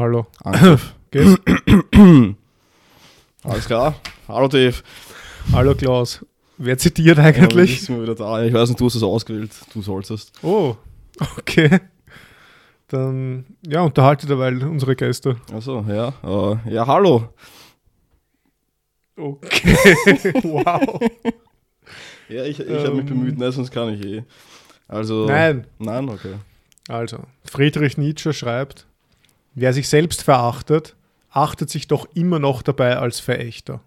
[0.00, 0.26] Hallo.
[0.44, 0.94] Angriff.
[1.10, 1.36] Geht's?
[3.44, 3.94] Alles klar.
[4.28, 4.76] Hallo Dave.
[5.52, 6.24] Hallo Klaus.
[6.56, 7.86] Wer zitiert Ja, eigentlich?
[7.86, 8.42] wir wieder da.
[8.42, 9.50] Ich weiß nicht, du hast es ausgewählt.
[9.74, 10.32] Du solltest.
[10.42, 10.74] Oh,
[11.38, 11.80] okay.
[12.88, 15.36] Dann, ja, unterhalte derweil unsere Gäste.
[15.52, 16.14] Achso, ja.
[16.24, 17.34] Äh, ja, hallo.
[19.16, 19.74] Okay.
[20.44, 20.98] wow.
[22.30, 23.06] Ja, ich, ich habe mich Ähm.
[23.06, 24.22] bemüht, ne, sonst kann ich eh.
[24.88, 25.26] Also.
[25.26, 25.66] Nein.
[25.78, 26.36] Nein, okay.
[26.88, 28.86] Also, Friedrich Nietzsche schreibt,
[29.54, 30.96] wer sich selbst verachtet,
[31.30, 33.80] achtet sich doch immer noch dabei als Verächter.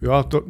[0.00, 0.40] Ja, da,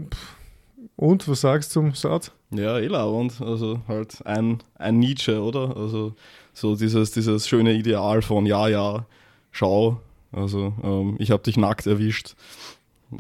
[0.97, 2.33] und was sagst du zum Satz?
[2.51, 5.77] Ja, eh und Also halt ein, ein Nietzsche, oder?
[5.77, 6.15] Also
[6.53, 9.07] so dieses, dieses schöne Ideal von ja, ja,
[9.51, 10.01] schau.
[10.33, 12.35] Also ähm, ich habe dich nackt erwischt.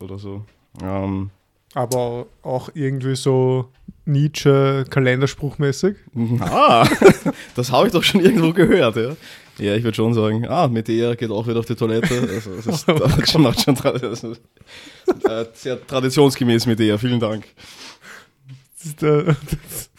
[0.00, 0.44] Oder so.
[0.82, 1.30] Ähm,
[1.74, 3.68] Aber auch irgendwie so
[4.06, 5.96] Nietzsche-Kalenderspruchmäßig.
[6.40, 6.86] Ah,
[7.54, 9.16] das habe ich doch schon irgendwo gehört, ja.
[9.58, 12.28] Ja, ich würde schon sagen, ah, mit der geht auch wieder auf die Toilette.
[12.28, 17.44] Also, das ist das schon, macht schon ist, äh, sehr traditionsgemäß mit der, vielen Dank.
[18.76, 19.90] Das ist der, das,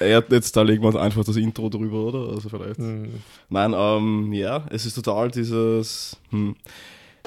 [0.00, 2.34] Ja, jetzt da legen wir einfach das Intro drüber, oder?
[2.34, 2.78] Also vielleicht.
[2.78, 3.22] Hm.
[3.48, 6.16] Nein, ähm, ja, es ist total dieses.
[6.30, 6.56] Hm,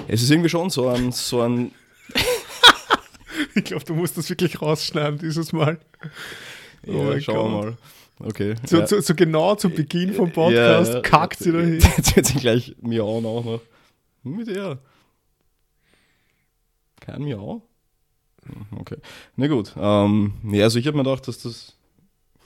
[0.06, 1.72] es ist irgendwie schon so ein, so ein.
[3.58, 5.78] Ich glaube, du musst das wirklich rausschneiden dieses Mal.
[6.86, 7.76] Oh Ja, schauen wir mal.
[8.20, 8.56] Okay.
[8.66, 8.86] So, ja.
[8.86, 11.00] so, so genau zu Beginn vom Podcast Ja, ja.
[11.02, 11.80] kackt sie dahin.
[11.80, 13.60] Jetzt wird sie gleich miauen auch noch.
[14.24, 14.78] Hm, Mit der.
[17.00, 17.62] Kein Miau?
[18.44, 18.96] Hm, Okay.
[19.36, 19.72] Na gut.
[19.78, 21.76] Ähm, ja, also ich habe mir gedacht, dass das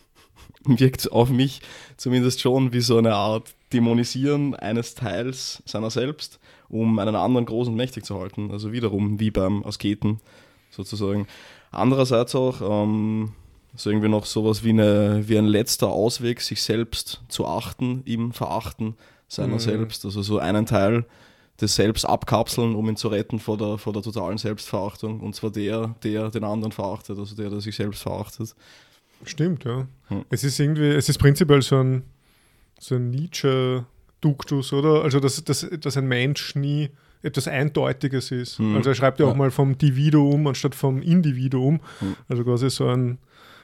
[0.65, 1.63] wirkt auf mich
[1.97, 7.69] zumindest schon wie so eine Art Dämonisieren eines Teils seiner selbst, um einen anderen groß
[7.69, 8.51] und mächtig zu halten.
[8.51, 10.21] Also wiederum wie beim Asketen
[10.73, 11.29] sozusagen.
[11.71, 13.33] Andererseits auch ähm,
[13.77, 18.33] so irgendwie noch sowas wie, eine, wie ein letzter Ausweg, sich selbst zu achten, im
[18.33, 18.97] Verachten
[19.29, 19.61] seiner Mhm.
[19.61, 20.05] selbst.
[20.05, 21.07] Also so einen Teil
[21.61, 25.21] des Selbst abkapseln, um ihn zu retten vor der, vor der totalen Selbstverachtung.
[25.21, 28.55] Und zwar der, der den anderen verachtet, also der, der sich selbst verachtet.
[29.25, 29.87] Stimmt, ja.
[30.09, 30.25] Hm.
[30.31, 32.03] Es ist irgendwie, es ist prinzipiell so ein,
[32.81, 35.03] so ein Nietzsche-Duktus, oder?
[35.03, 36.91] Also, dass, dass, dass ein Mensch nie
[37.23, 38.59] etwas Eindeutiges ist.
[38.59, 38.77] Hm.
[38.77, 39.37] Also, er schreibt ja auch Ja.
[39.37, 41.81] mal vom Dividuum anstatt vom Individuum.
[42.01, 42.17] Hm.
[42.29, 43.19] Also, quasi so ein,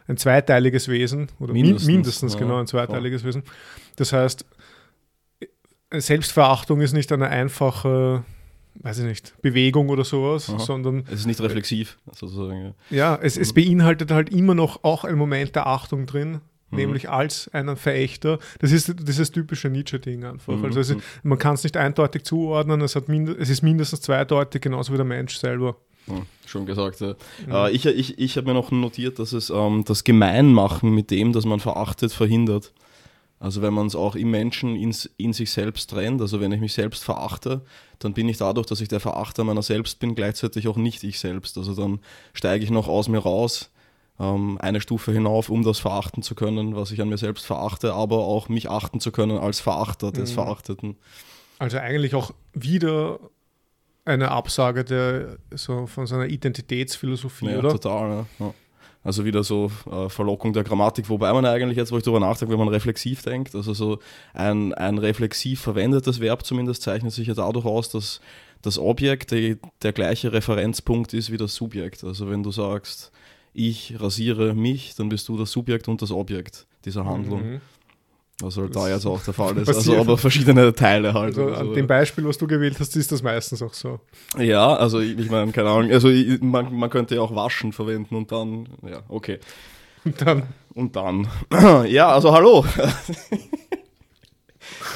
[0.07, 1.29] ein zweiteiliges Wesen.
[1.41, 3.43] Oder mindestens, Mindestens, ja, genau, ein zweiteiliges Wesen.
[3.97, 4.45] Das heißt,
[5.93, 8.23] Selbstverachtung ist nicht eine einfache,
[8.75, 10.59] weiß ich nicht, Bewegung oder sowas, Aha.
[10.59, 12.75] sondern Es ist nicht reflexiv, sozusagen.
[12.91, 12.97] Ja.
[12.97, 13.55] ja, es, es Mhm.
[13.55, 16.41] beinhaltet halt immer noch auch einen Moment der Achtung drin,
[16.71, 16.79] Mhm.
[16.79, 18.39] nämlich als einen Verächter.
[18.61, 20.57] Das ist dieses typische Nietzsche-Ding einfach.
[20.57, 20.65] Mhm.
[20.65, 24.63] Also ist, man kann es nicht eindeutig zuordnen, es, hat mind es ist mindestens zweideutig,
[24.63, 25.77] genauso wie der Mensch selber.
[26.07, 27.15] Ja, schon gesagt, ja.
[27.47, 27.53] Mhm.
[27.53, 31.33] Äh, ich ich, ich habe mir noch notiert, dass es ähm, das Gemeinmachen mit dem,
[31.33, 32.73] das man verachtet, verhindert.
[33.41, 36.61] Also wenn man es auch im Menschen in, in sich selbst trennt, also wenn ich
[36.61, 37.63] mich selbst verachte,
[38.01, 41.21] dann bin ich dadurch, dass ich der Verachter meiner selbst bin, gleichzeitig auch nicht ich
[41.21, 41.57] selbst.
[41.57, 42.01] Also dann
[42.33, 43.71] steige ich noch aus mir raus,
[44.21, 47.93] ähm, eine Stufe hinauf, um das verachten zu können, was ich an mir selbst verachte,
[47.95, 50.35] aber auch mich achten zu können als Verachter des Mhm.
[50.35, 50.97] Verachteten.
[51.59, 53.19] Also eigentlich auch wieder
[54.05, 57.71] eine Absage der, so von seiner Identitätsphilosophie, Ja, oder?
[57.73, 58.11] total.
[58.11, 58.47] Ja.
[58.47, 58.55] Ja.
[59.05, 62.53] Also wieder so äh, Verlockung der Grammatik, wobei man eigentlich jetzt, wo ich darüber nachdenke,
[62.53, 64.01] wenn man reflexiv denkt, also so
[64.35, 68.21] ein, ein reflexiv verwendetes Verb zumindest zeichnet sich ja dadurch aus, dass
[68.61, 72.03] das Objekt die, der gleiche Referenzpunkt ist wie das Subjekt.
[72.03, 73.13] Also wenn du sagst,
[73.55, 77.53] ich rasiere mich, dann bist du das Subjekt und das Objekt dieser Handlung.
[77.53, 77.61] Mhm.
[78.41, 79.67] Was halt Das da jetzt auch der Fall ist.
[79.67, 79.97] passiert.
[79.99, 81.37] Also aber verschiedene Teile halt.
[81.37, 81.75] Also oder an so.
[81.75, 83.99] dem Beispiel, was du gewählt hast, ist das meistens auch so.
[84.39, 87.73] Ja, also ich, ich meine, keine Ahnung, also ich, man, man könnte ja auch waschen
[87.73, 89.39] verwenden und dann, ja, okay.
[90.05, 90.43] Und dann,
[90.75, 91.27] Und dann,
[91.89, 92.65] ja, also hallo.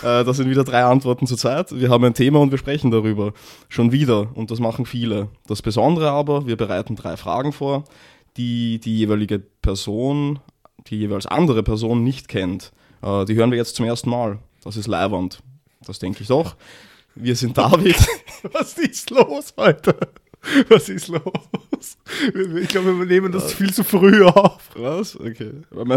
[0.02, 1.72] Äh, Das sind wieder drei Antworten zur Zeit.
[1.78, 3.32] Wir haben ein Thema und wir sprechen darüber.
[3.68, 4.28] Schon wieder.
[4.34, 5.28] Und das machen viele.
[5.46, 7.84] Das Besondere aber, wir bereiten drei Fragen vor,
[8.36, 10.40] die die jeweilige Person,
[10.88, 12.72] die jeweils andere Person nicht kennt.
[13.02, 14.38] Äh, Die hören wir jetzt zum ersten Mal.
[14.64, 15.42] Das ist Leiwand.
[15.86, 16.56] Das denke ich doch.
[17.14, 17.96] Wir sind David.
[18.52, 19.94] was ist los heute?
[20.68, 21.22] Was ist los?
[22.60, 24.70] Ich glaube, wir nehmen das viel zu früh auf.
[24.76, 25.18] Was?
[25.18, 25.52] Okay.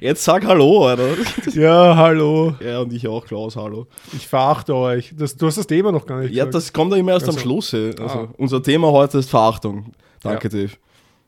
[0.00, 1.08] Jetzt sag Hallo, Alter.
[1.54, 2.54] Ja, hallo.
[2.60, 3.86] Ja, und ich auch, Klaus, hallo.
[4.12, 5.12] Ich verachte euch.
[5.16, 6.54] Das, du hast das Thema noch gar nicht Ja, gesagt.
[6.54, 7.40] das kommt ja immer erst am Also.
[7.40, 7.72] Schluss.
[7.72, 7.90] ey.
[8.00, 8.28] Also, Ah.
[8.36, 9.92] Unser Thema heute ist Verachtung.
[10.22, 10.72] Danke, Dave.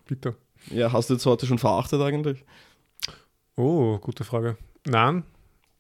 [0.09, 0.35] Bitte.
[0.71, 2.45] Ja, hast du jetzt heute schon verachtet eigentlich?
[3.57, 4.57] Oh, gute Frage.
[4.87, 5.23] Nein,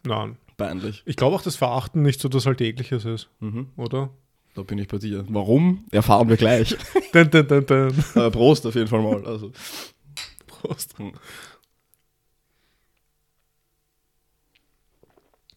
[0.04, 0.36] nein.
[0.56, 1.02] Peinlich.
[1.06, 3.70] Ich glaube auch, dass Verachten nicht so das Alltägliches ist, Mhm.
[3.76, 4.10] oder?
[4.54, 5.24] Da bin ich bei dir.
[5.28, 5.84] Warum?
[5.92, 6.76] Erfahren wir gleich.
[7.12, 8.04] Dun, dun, dun, dun.
[8.16, 9.24] äh, Prost auf jeden Fall mal.
[9.26, 9.50] Also,
[10.68, 10.98] hast.
[10.98, 11.12] Hm.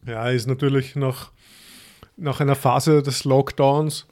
[0.06, 1.30] Ja, ist natürlich nach,
[2.16, 4.06] nach einer Phase des Lockdowns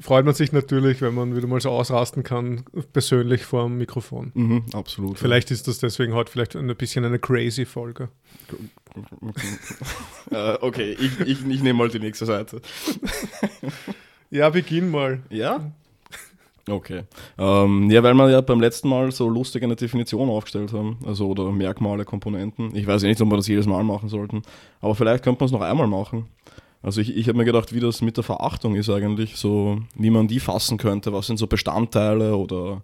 [0.00, 4.32] freut man sich natürlich, wenn man wieder mal so ausrasten kann, persönlich vor dem Mikrofon.
[4.34, 5.18] Mhm, absolut.
[5.18, 8.08] Vielleicht ist das deswegen heute vielleicht ein bisschen eine crazy Folge.
[10.30, 12.60] äh, okay, ich, ich, ich nehme mal die nächste Seite.
[14.30, 15.22] Ja, beginn mal.
[15.30, 15.72] Ja?
[16.68, 17.04] Okay.
[17.38, 21.28] Ähm, ja, weil wir ja beim letzten Mal so lustig eine Definition aufgestellt haben, also
[21.28, 22.74] oder Merkmale, Komponenten.
[22.76, 24.42] Ich weiß ja nicht, ob wir das jedes Mal machen sollten,
[24.80, 26.26] aber vielleicht könnte man es noch einmal machen.
[26.82, 30.10] Also ich, ich habe mir gedacht, wie das mit der Verachtung ist eigentlich, so wie
[30.10, 32.82] man die fassen könnte, was sind so Bestandteile oder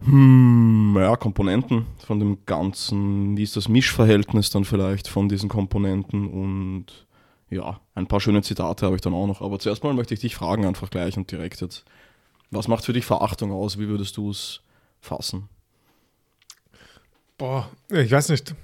[0.00, 6.28] hm, ja, Komponenten von dem Ganzen, wie ist das Mischverhältnis dann vielleicht von diesen Komponenten
[6.28, 6.86] und
[7.48, 9.40] ja, ein paar schöne Zitate habe ich dann auch noch.
[9.40, 11.84] Aber zuerst mal möchte ich dich fragen, einfach gleich und direkt jetzt.
[12.50, 13.78] Was macht für dich Verachtung aus?
[13.78, 14.60] Wie würdest du es
[15.00, 15.48] fassen?
[17.38, 18.54] Boah, ich weiß nicht.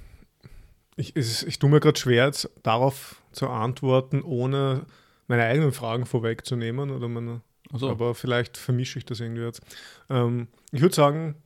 [0.96, 4.86] Ich, ich, ich tue mir gerade schwer, jetzt darauf zu antworten, ohne
[5.28, 6.90] meine eigenen Fragen vorwegzunehmen.
[6.90, 7.40] Oder meine,
[7.72, 9.60] Also, Aber vielleicht vermische ich das irgendwie jetzt.
[10.08, 11.36] Ähm, ich würde sagen,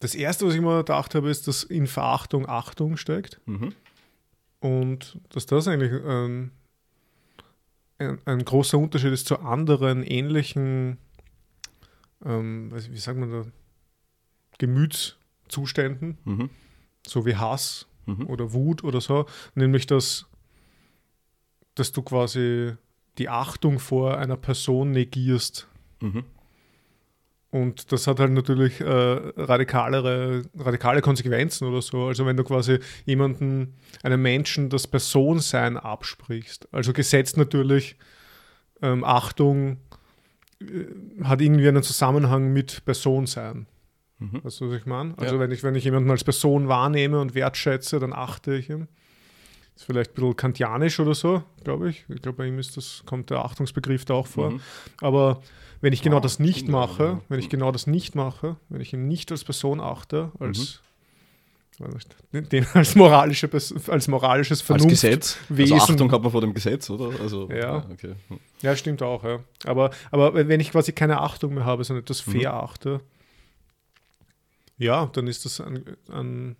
[0.00, 3.40] das Erste, was ich mir gedacht habe, ist, dass in Verachtung Achtung steckt.
[3.46, 3.74] mhm.
[4.60, 6.50] Und dass das eigentlich ein,
[7.98, 10.98] ein, ein großer Unterschied ist zu anderen ähnlichen,
[12.24, 13.44] ähm, wie sagt man da,
[14.58, 16.50] Gemütszuständen, Mhm.
[17.06, 18.26] so wie Hass Mhm.
[18.26, 20.26] oder Wut oder so, nämlich dass,
[21.74, 22.72] dass du quasi
[23.18, 25.68] die Achtung vor einer Person negierst.
[26.00, 26.24] Mhm.
[27.50, 32.06] Und das hat halt natürlich äh, radikalere, radikale Konsequenzen oder so.
[32.06, 36.68] Also wenn du quasi jemanden, einem Menschen das Personsein absprichst.
[36.72, 37.96] Also gesetzt natürlich
[38.82, 39.78] ähm, Achtung
[40.60, 43.66] äh, hat irgendwie einen Zusammenhang mit Personsein.
[44.18, 44.40] Mhm.
[44.44, 45.14] Weißt du, was ich meine?
[45.16, 45.40] Also Ja.
[45.40, 48.88] wenn, ich, wenn ich jemanden als Person wahrnehme und wertschätze, dann achte ich ihm.
[49.76, 52.04] Ist vielleicht ein bisschen kantianisch oder so, glaube ich.
[52.08, 54.50] Ich glaube, bei ihm ist das, kommt der Achtungsbegriff da auch vor.
[54.50, 54.60] Mhm.
[55.00, 55.40] Aber
[55.80, 57.20] wenn ich genau Ah, das nicht mache, ja.
[57.28, 60.80] wenn ich genau das nicht mache, wenn ich ihn nicht als Person achte, als,
[62.32, 62.48] Mhm.
[62.48, 64.88] den als, moralische, als moralisches Als Vernunft.
[64.90, 65.38] Gesetz.
[65.48, 65.74] Wesen.
[65.74, 67.10] Also Achtung hat man vor dem Gesetz, oder?
[67.20, 67.86] Also, Ja.
[67.92, 68.14] okay.
[68.62, 69.38] Ja, stimmt auch, ja.
[69.64, 72.32] Aber, aber wenn ich quasi keine Achtung mehr habe, sondern etwas Mhm.
[74.78, 76.56] Ja, dann ist das ein, ein,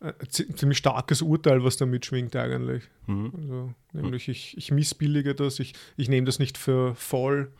[0.00, 2.84] ein zi- ziemlich starkes Urteil, was da mitschwingt eigentlich.
[3.06, 3.32] Mhm.
[3.36, 7.50] Also, nämlich ich, ich missbillige das, ich, ich nehme das nicht für voll.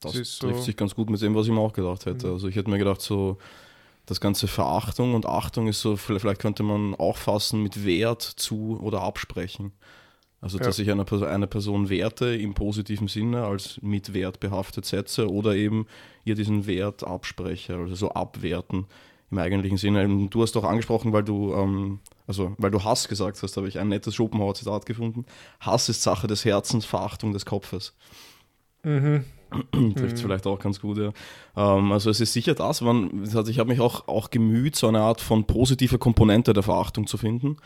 [0.00, 2.06] Das, Das ist so- trifft sich ganz gut mit dem, was ich mir auch gedacht
[2.06, 2.26] hätte.
[2.28, 2.32] Mhm.
[2.34, 3.38] Also ich hätte mir gedacht, so
[4.06, 8.80] das ganze Verachtung und Achtung ist so, vielleicht könnte man auch fassen mit Wert zu
[8.82, 9.72] oder absprechen.
[10.40, 10.64] Also Ja.
[10.64, 15.30] dass ich einer Person, eine Person werte im positiven Sinne als mit Wert behaftet setze
[15.30, 15.86] oder eben
[16.24, 18.86] ihr diesen Wert abspreche, also so abwerten
[19.30, 20.02] im eigentlichen Sinne.
[20.02, 23.68] Ähm, Du hast doch angesprochen, weil du, ähm, also weil du Hass gesagt hast, habe
[23.68, 25.26] ich ein nettes Schopenhauer-Zitat gefunden.
[25.60, 27.94] Hass ist Sache des Herzens, Verachtung des Kopfes.
[28.82, 29.24] Mhm.
[29.96, 31.12] Trifft es vielleicht auch ganz gut, ja.
[31.56, 34.86] Ähm, also es ist sicher das, man, also ich habe mich auch, auch gemüht, so
[34.88, 37.56] eine Art von positiver Komponente der Verachtung zu finden.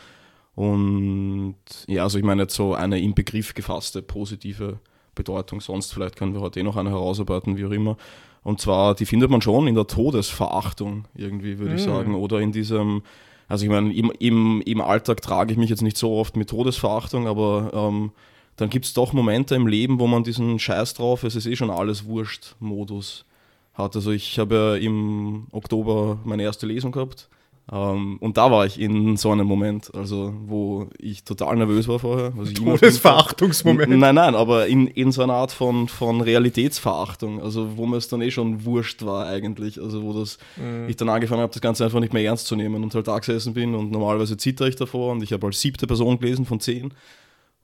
[0.55, 1.57] Und
[1.89, 4.79] ja, also ich meine jetzt so eine im Begriff gefasste positive
[5.15, 7.97] Bedeutung, sonst vielleicht können wir heute eh noch eine herausarbeiten, wie auch immer.
[8.43, 11.85] Und zwar, die findet man schon in der Todesverachtung, irgendwie, würde ich Mm.
[11.85, 12.15] sagen.
[12.15, 13.03] Oder in diesem,
[13.49, 16.51] also ich meine, im, im, im Alltag trage ich mich jetzt nicht so oft mit
[16.51, 18.13] Todesverachtung, aber ähm,
[18.57, 21.57] dann gibt es doch Momente im Leben, wo man diesen Scheiß drauf, es ist eh
[21.57, 23.25] schon alles wurscht Modus
[23.73, 23.97] hat.
[23.97, 27.29] Also ich habe ja im Oktober meine erste Lesung gehabt
[27.73, 31.99] ähm, und da war ich in so einem Moment, also wo ich total nervös war
[31.99, 32.33] vorher.
[32.37, 32.53] Was.
[32.53, 33.89] Todesverachtungsmoment.
[33.99, 38.09] Nein, nein, aber in, in so einer Art von, von Realitätsverachtung, also wo mir es
[38.09, 40.89] dann eh schon wurscht war eigentlich, also wo das, Mhm.
[40.89, 43.19] ich dann angefangen habe, das Ganze einfach nicht mehr ernst zu nehmen und halt da
[43.19, 46.61] gesessen bin und normalerweise zitter ich davor und ich habe als siebte Person gelesen von
[46.61, 46.93] zehn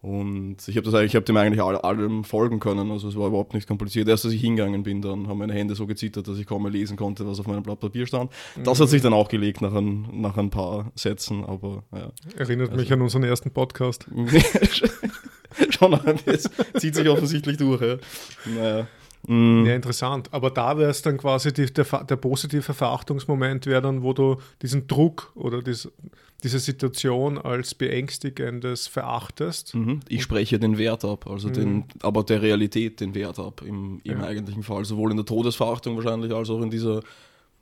[0.03, 3.17] und ich habe das eigentlich, ich habe dem eigentlich all, allem folgen können, also es
[3.17, 4.09] war überhaupt nicht kompliziert.
[4.09, 6.73] Erst als ich hingegangen bin, dann haben meine Hände so gezittert, dass ich kaum mehr
[6.73, 8.33] lesen konnte, was auf meinem Blatt Papier stand.
[8.65, 12.11] Das hat sich dann auch gelegt nach ein, nach ein paar Sätzen, aber ja.
[12.37, 14.07] Erinnert mich Also- an unseren ersten Podcast.
[15.71, 17.81] Schon, das zieht sich offensichtlich durch.
[17.83, 17.97] Ja.
[18.47, 18.87] Naja.
[19.27, 20.29] Mm, Ja, interessant.
[20.33, 24.37] Aber da wäre es dann quasi die, der, der positive Verachtungsmoment, wäre dann, wo du
[24.63, 25.91] diesen Druck oder dies,
[26.41, 29.75] diese Situation als beängstigendes verachtest.
[29.75, 30.01] mhm.
[30.09, 31.53] Ich spreche den Wert ab, also Mhm.
[31.53, 34.25] den, aber der Realität den Wert ab im, im Ja.
[34.27, 34.85] eigentlichen Fall.
[34.85, 37.01] Sowohl in der Todesverachtung wahrscheinlich, als auch in dieser,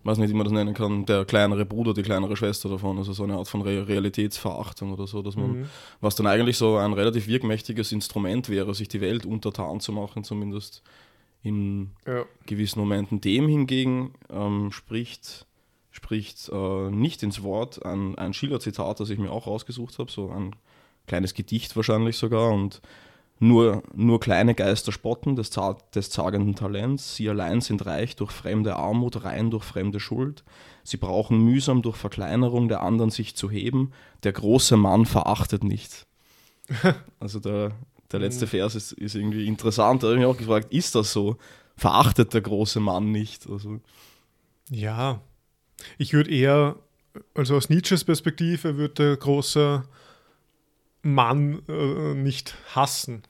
[0.05, 2.99] weiß nicht, wie man das nennen kann, der kleinere Bruder, die kleinere Schwester davon.
[2.99, 5.67] Also so eine Art von Re Realitätsverachtung oder so, dass man, Mhm.
[6.01, 10.23] was dann eigentlich so ein relativ wirkmächtiges Instrument wäre, sich die Welt untertan zu machen,
[10.25, 10.83] zumindest
[11.43, 12.25] in ja.
[12.47, 13.21] gewissen Momenten.
[13.21, 15.47] Dem hingegen ähm, spricht,
[15.99, 20.31] spricht äh, nicht ins Wort ein, ein Schiller-Zitat, das ich mir auch rausgesucht habe, so
[20.31, 20.55] ein
[21.09, 22.81] kleines Gedicht wahrscheinlich sogar und
[23.41, 25.51] nur, nur kleine Geister spotten des,
[25.95, 30.45] des zagenden Talents, sie allein sind reich durch fremde Armut, rein durch fremde Schuld,
[30.85, 36.07] sie brauchen mühsam durch Verkleinerung der anderen sich zu heben, der große Mann verachtet nicht.
[37.19, 37.73] also der,
[38.13, 38.51] der letzte mhm.
[38.51, 41.39] Vers ist, ist irgendwie interessant, da habe ich mich auch gefragt, ist das so?
[41.77, 43.49] Verachtet der große Mann nicht?
[43.51, 43.81] Also,
[44.71, 45.21] ja,
[45.97, 46.77] ich würde eher,
[47.35, 49.85] also aus Nietzsches Perspektive würde der große
[51.03, 53.23] Mann äh, nicht hassen.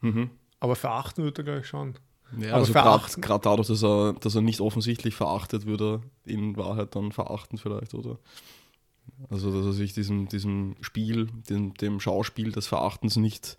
[0.00, 0.30] Mhm.
[0.60, 1.94] Aber verachten würde er gleich schon.
[2.38, 2.72] Ja, Aber also
[3.20, 7.58] gerade dadurch, dass er, dass er nicht offensichtlich verachtet, würde er in Wahrheit dann verachten
[7.58, 8.18] vielleicht, oder?
[9.28, 13.58] Also dass er sich diesem, diesem Spiel, dem, dem Schauspiel des Verachtens nicht,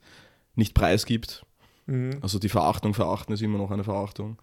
[0.55, 1.45] nicht preisgibt.
[1.85, 2.17] Mhm.
[2.21, 4.37] Also die Verachtung verachten ist immer noch eine Verachtung.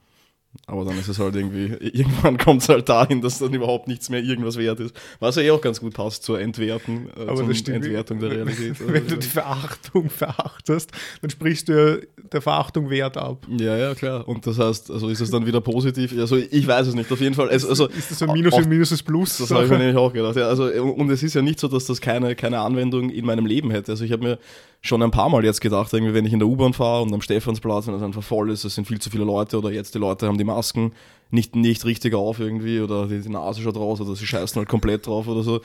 [0.66, 4.11] Aber dann ist es halt irgendwie, irgendwann kommt es halt dahin, dass dann überhaupt nichts
[4.11, 4.95] mehr irgendwas wert ist.
[5.21, 8.76] Was ja eh auch ganz gut passt zur Entwerten, äh, Aber stimmt, Entwertung der Realität.
[8.80, 10.90] Wenn du die Verachtung verachtest,
[11.21, 13.47] dann sprichst du ja der Verachtung Wert ab.
[13.49, 14.26] Ja, ja, klar.
[14.26, 16.16] Und das heißt, also ist es dann wieder positiv?
[16.19, 17.49] Also ich weiß es nicht, auf jeden Fall.
[17.50, 19.38] Es, also, ist das so ein Minus für Minus ist Plus?
[19.38, 20.37] Das habe ich mir nämlich auch gedacht.
[20.37, 23.47] Ja, also, und es ist ja nicht so, dass das keine, keine Anwendung in meinem
[23.47, 23.92] Leben hätte.
[23.92, 24.38] Also ich habe mir
[24.80, 27.20] schon ein paar Mal jetzt gedacht, irgendwie, wenn ich in der U-Bahn fahre und am
[27.20, 29.99] Stephansplatz und es einfach voll ist, es sind viel zu viele Leute oder jetzt die
[29.99, 30.92] Leute haben die Masken
[31.30, 34.68] nicht, nicht richtig auf irgendwie oder die, die Nase schaut raus oder sie scheißen halt
[34.68, 35.60] komplett drauf oder so.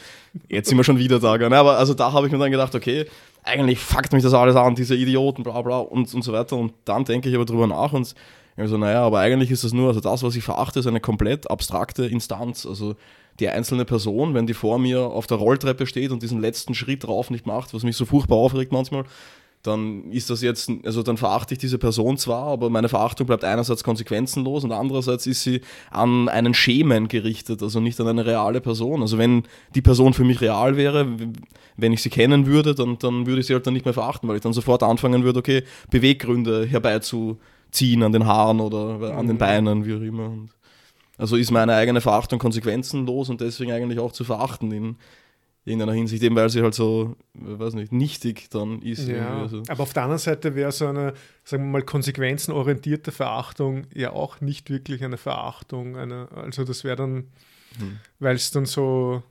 [0.50, 1.38] Jetzt sind wir schon wieder da.
[1.38, 1.57] Ne?
[1.57, 3.05] Aber also da habe ich mir dann gedacht, okay,
[3.43, 6.57] eigentlich fuckt mich das alles an, diese Idioten, bla bla und, und so weiter.
[6.57, 8.13] Und dann denke ich aber drüber nach und
[8.57, 11.50] so, naja, aber eigentlich ist das nur, also das, was ich verachte, ist eine komplett
[11.50, 12.65] abstrakte Instanz.
[12.65, 12.95] Also
[13.39, 17.04] die einzelne Person, wenn die vor mir auf der Rolltreppe steht und diesen letzten Schritt
[17.04, 19.04] drauf nicht macht, was mich so furchtbar aufregt manchmal,
[19.65, 23.44] dann ist das jetzt, also dann verachte ich diese Person zwar, aber meine Verachtung bleibt
[23.44, 25.62] einerseits konsequenzenlos und andererseits ist sie
[25.92, 29.01] an einen Schemen gerichtet, also nicht an eine reale Person.
[29.01, 31.08] Also wenn die Person für mich real wäre,
[31.77, 34.30] wenn ich sie kennen würde, dann, dann würde ich sie halt dann nicht mehr verachten,
[34.30, 39.36] weil ich dann sofort anfangen würde, okay, Beweggründe herbeizuziehen an den Haaren oder an den
[39.36, 39.39] mhm.
[39.39, 40.25] Beinen, wie auch immer.
[40.25, 40.54] Und
[41.17, 44.98] also ist meine eigene Verachtung konsequenzenlos und deswegen eigentlich auch zu verachten in
[45.65, 49.07] irgendeiner Hinsicht, eben weil sie halt so, weiß nicht, nichtig dann ist.
[49.07, 49.63] Ja, also.
[49.67, 54.41] Aber auf der anderen Seite wäre so eine, sagen wir mal, konsequenzenorientierte Verachtung ja auch
[54.41, 55.98] nicht wirklich eine Verachtung.
[55.98, 57.15] Eine, also das wäre dann,
[57.79, 58.00] hm.
[58.19, 59.24] weil es dann so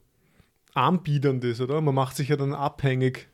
[0.74, 1.80] anbiedernd ist, oder?
[1.80, 3.28] Man macht sich ja dann abhängig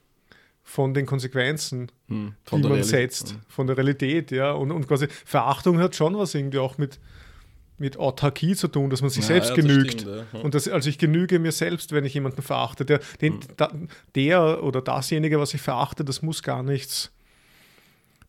[0.63, 2.87] von den Konsequenzen, hm, die man Realität.
[2.87, 3.41] setzt, hm.
[3.49, 4.53] von der Realität, ja.
[4.53, 7.01] Und, und quasi Verachtung hat schon was irgendwie auch mit
[7.81, 9.95] mit Autarkie zu tun, dass man sich ja, selbst ja, genügt.
[9.95, 10.41] Das stimmt, ja.
[10.41, 12.85] Und das, also ich genüge mir selbst, wenn ich jemanden verachte.
[12.85, 13.41] Der, den, hm.
[13.57, 13.73] da,
[14.15, 17.11] der oder dasjenige, was ich verachte, das muss gar nichts.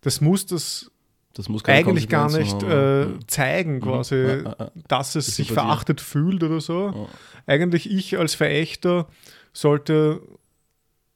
[0.01, 0.89] Das muss das,
[1.33, 3.81] das muss eigentlich gar nicht äh, zeigen, mhm.
[3.81, 4.43] quasi,
[4.87, 7.07] dass es das sich verachtet fühlt oder so.
[7.45, 9.07] Eigentlich ich als Verächter
[9.53, 10.21] sollte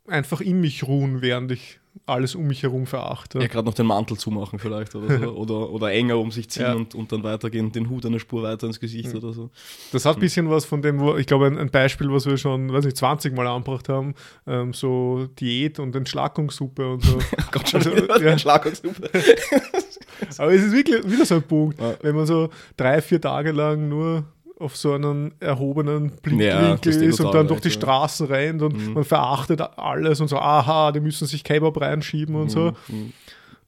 [0.08, 3.40] einfach in mich ruhen, während ich alles um mich herum verachte.
[3.40, 5.26] Ja, gerade noch den Mantel zumachen vielleicht oder so.
[5.36, 6.74] oder, oder enger um sich ziehen ja.
[6.74, 9.20] und, und dann weitergehen, den Hut eine Spur weiter ins Gesicht mhm.
[9.20, 9.50] oder so.
[9.92, 12.38] Das hat ein bisschen was von dem, wo, ich glaube, ein, ein, Beispiel, was wir
[12.38, 14.14] schon, weiß nicht, 20 Mal angebracht haben,
[14.46, 17.18] ähm, so Diät und Entschlackungssuppe und so.
[17.52, 18.32] Gott schon, also, ja.
[18.32, 19.10] Entschlackungssuppe.
[20.38, 21.96] Aber es ist wirklich wieder so ein Punkt, ja.
[22.02, 24.26] wenn man so drei, vier Tage lang nur
[24.60, 28.94] auf so einen erhobenen Blickwinkel ja, ist und dann durch die Straßen rennt und mhm.
[28.94, 32.50] man verachtet alles und so, aha, die müssen sich Kebab reinschieben und mhm.
[32.50, 32.72] so.
[32.88, 33.14] Mhm.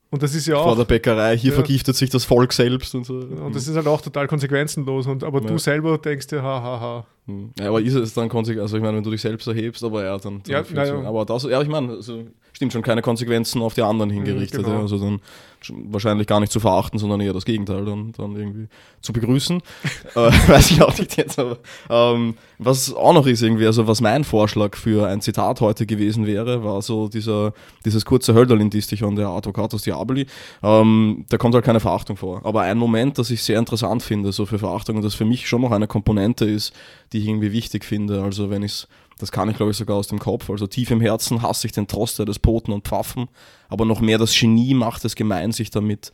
[0.10, 0.64] Und das ist ja auch.
[0.64, 1.56] Vor der Bäckerei, hier ja.
[1.56, 3.16] vergiftet sich das Volk selbst und so.
[3.16, 5.06] Und das ist halt auch total konsequenzenlos.
[5.06, 5.48] Und, aber ja.
[5.48, 6.64] du selber denkst dir, hahaha.
[6.64, 7.06] Ha, ha.
[7.26, 7.52] Hm.
[7.60, 8.62] Ja, aber ist es dann konsequent?
[8.62, 10.42] Also, ich meine, wenn du dich selbst erhebst, aber ja, dann.
[10.44, 11.02] dann ja, ja.
[11.04, 12.24] Aber das, ja, ich meine, also,
[12.58, 14.64] stimmt schon, keine Konsequenzen auf die anderen hingerichtet.
[14.64, 14.78] Genau.
[14.78, 15.22] Ja, also dann
[15.70, 18.68] wahrscheinlich gar nicht zu verachten, sondern eher das Gegenteil dann, dann irgendwie
[19.02, 19.62] zu begrüßen.
[20.16, 21.60] äh, weiß ich auch nicht jetzt, aber
[21.90, 26.26] ähm, was auch noch ist irgendwie, also was mein Vorschlag für ein Zitat heute gewesen
[26.26, 27.54] wäre, war so dieser,
[27.86, 30.26] dieses kurze Hölderlin-Distichon der Advocatus Diaboli.
[30.64, 32.44] Ähm, da kommt halt keine Verachtung vor.
[32.44, 35.48] Aber ein Moment, das ich sehr interessant finde, so für Verachtung und das für mich
[35.48, 36.74] schon noch eine Komponente ist,
[37.14, 38.24] die ich irgendwie wichtig finde.
[38.24, 40.50] Also wenn ich es das kann ich, glaube ich, sogar aus dem Kopf.
[40.50, 43.28] Also tief im Herzen hasse ich den Troster des Poten und Pfaffen,
[43.70, 46.12] aber noch mehr das Genie macht es gemein sich damit.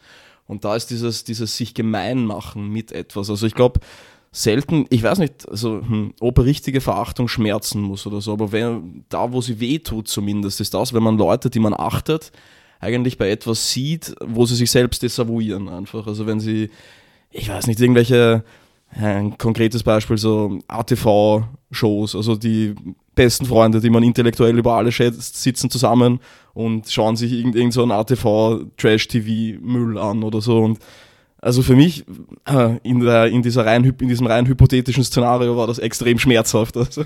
[0.48, 3.30] Und da ist dieses, dieses sich gemein machen mit etwas.
[3.30, 3.80] Also ich glaube,
[4.32, 9.06] selten, ich weiß nicht, also, hm, ob richtige Verachtung schmerzen muss oder so, aber wenn,
[9.10, 12.32] da, wo sie weh tut zumindest, ist das, wenn man Leute, die man achtet,
[12.80, 16.06] eigentlich bei etwas sieht, wo sie sich selbst desavouieren einfach.
[16.08, 16.70] Also wenn sie,
[17.32, 18.44] ich weiß nicht, irgendwelche
[18.96, 22.76] ein konkretes Beispiel, so ATV-Shows, also die
[23.16, 26.20] besten Freunde, die man intellektuell über alle schätzt, sitzen zusammen
[26.54, 30.60] und schauen sich irgendeinen irgend so ATV-Trash-TV-Müll an oder so.
[30.60, 30.80] Und
[31.42, 32.06] Also für mich
[32.46, 36.78] äh, in, der, in, dieser rein, in diesem rein hypothetischen Szenario war das extrem schmerzhaft.
[36.78, 37.06] Also.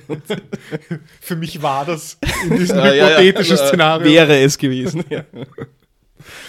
[1.22, 2.18] für mich war das
[2.50, 4.12] in diesem hypothetischen ja, ja, Szenario.
[4.12, 5.04] Wäre es gewesen.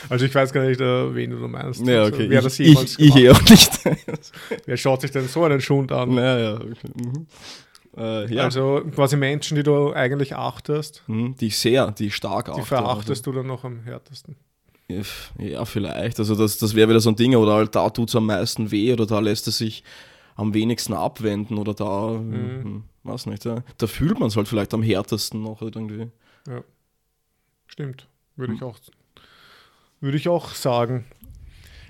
[0.09, 1.87] Also ich weiß gar nicht, äh, wen du meinst.
[1.87, 2.29] Ja, okay.
[2.29, 3.71] Also, wer ich, das jemals ich, ich eh auch nicht.
[4.67, 6.13] wer schaut sich denn so einen Schund an?
[6.13, 6.55] Ja, ja.
[6.55, 6.91] Okay.
[6.95, 7.27] Mhm.
[7.97, 8.45] Äh, ja.
[8.45, 11.03] Also quasi Menschen, die du eigentlich achtest.
[11.07, 12.61] Mhm, die ich sehr, die ich stark achte.
[12.61, 13.33] Die verachtest also.
[13.33, 14.37] du dann noch am härtesten.
[15.39, 16.19] Ja, vielleicht.
[16.19, 18.71] Also das, das wäre wieder so ein Ding, oder halt da tut es am meisten
[18.71, 19.85] weh oder da lässt es sich
[20.35, 22.33] am wenigsten abwenden oder da, mhm.
[22.33, 23.63] Hm, weiß nicht, ja.
[23.77, 26.11] da fühlt man es halt vielleicht am härtesten noch irgendwie.
[26.47, 26.63] Ja,
[27.67, 28.07] stimmt.
[28.37, 28.69] Würde ich hm.
[28.69, 28.79] auch
[30.01, 31.05] würde ich auch sagen.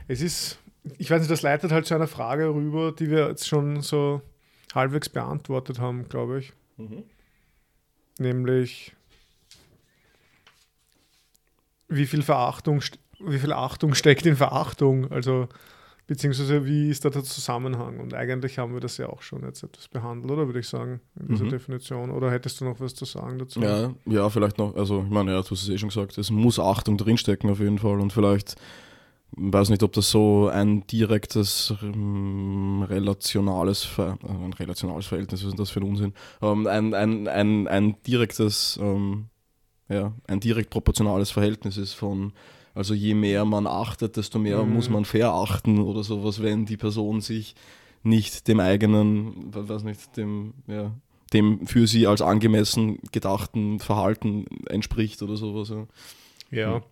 [0.07, 0.59] Es ist,
[0.99, 4.23] ich weiß nicht, das leitet halt zu einer Frage rüber, die wir jetzt schon so
[4.75, 6.53] halbwegs beantwortet haben, glaube ich.
[6.77, 7.05] Mhm.
[8.19, 8.95] Nämlich,
[11.89, 12.83] wie viel Verachtung,
[13.21, 15.11] wie viel Achtung steckt in Verachtung?
[15.11, 15.49] Also,
[16.09, 18.01] beziehungsweise wie ist da der Zusammenhang?
[18.01, 21.01] Und eigentlich haben wir das ja auch schon jetzt etwas behandelt, oder würde ich sagen,
[21.21, 21.51] in dieser mhm.
[21.51, 22.11] Definition.
[22.11, 23.61] Oder hättest du noch was zu sagen dazu?
[23.61, 26.31] Ja, ja, vielleicht noch, also ich meine, ja, du hast es eh schon gesagt, es
[26.31, 28.57] muss Achtung drinstecken auf jeden Fall und vielleicht
[29.37, 35.43] ich weiß nicht, ob das so ein direktes ähm, relationales, Ver äh, ein relationales Verhältnis,
[35.45, 36.15] was ist das für ein Unsinn?
[36.41, 39.27] Ähm, ein, ein, ein, ein direktes, ähm,
[39.91, 42.33] ja, ein direkt proportionales Verhältnis ist von
[42.75, 44.75] also je mehr man achtet, desto mehr mhm.
[44.75, 47.55] muss man verachten oder sowas, wenn die Person sich
[48.03, 50.93] nicht dem eigenen, weiß nicht, dem, ja,
[51.33, 55.71] dem für sie als angemessen gedachten Verhalten entspricht oder sowas.
[55.71, 55.87] Ja.
[56.51, 56.83] ja.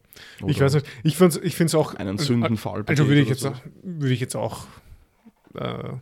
[0.41, 1.95] Oder ich weiß nicht, ich finde es ich auch.
[1.95, 2.85] Einen Sündenfall.
[2.87, 3.53] Also würde ich, jetzt, so.
[3.83, 4.67] würde ich jetzt auch.
[5.55, 5.95] Äh,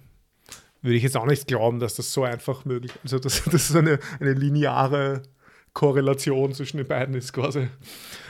[0.82, 3.14] würde ich jetzt auch nicht glauben, dass das so einfach möglich ist.
[3.14, 5.22] Also, dass das so eine, eine lineare
[5.72, 7.68] Korrelation zwischen den beiden ist quasi.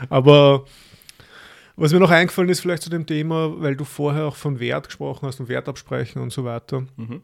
[0.08, 0.64] Aber
[1.76, 4.86] was mir noch eingefallen ist, vielleicht zu dem Thema, weil du vorher auch von Wert
[4.86, 6.86] gesprochen hast und Wert absprechen und so weiter.
[6.96, 7.22] Mhm.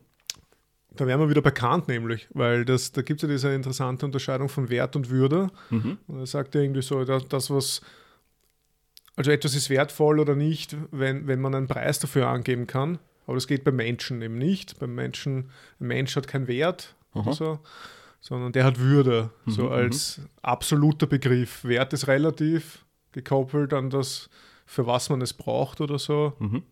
[0.93, 4.49] Da wären wir wieder bekannt, nämlich, weil das, da gibt es ja diese interessante Unterscheidung
[4.49, 5.49] von Wert und Würde.
[5.71, 5.99] Mhm.
[6.09, 7.81] Und er sagt ja irgendwie so, dass das, was,
[9.15, 12.99] also etwas ist wertvoll oder nicht, wenn, wenn man einen Preis dafür angeben kann.
[13.27, 14.81] Aber das geht beim Menschen eben nicht.
[14.81, 16.97] Beim Menschen, ein Mensch hat keinen Wert,
[17.31, 17.61] so,
[18.21, 19.51] sondern der hat Würde, mhm.
[19.53, 20.25] so als mhm.
[20.43, 21.63] absoluter Begriff.
[21.63, 24.31] Wert ist relativ, gekoppelt an das,
[24.67, 26.35] für was man es braucht oder so.
[26.39, 26.63] Mhm.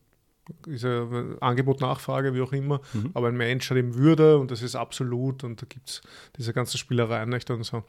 [0.66, 1.07] Ist ja
[1.40, 2.81] Angebot, Nachfrage, wie auch immer.
[2.94, 3.11] Mhm.
[3.14, 6.01] Aber ein Mensch hat eben Würde und das ist absolut und da gibt es
[6.37, 7.85] diese ganzen Spielereien nicht und so.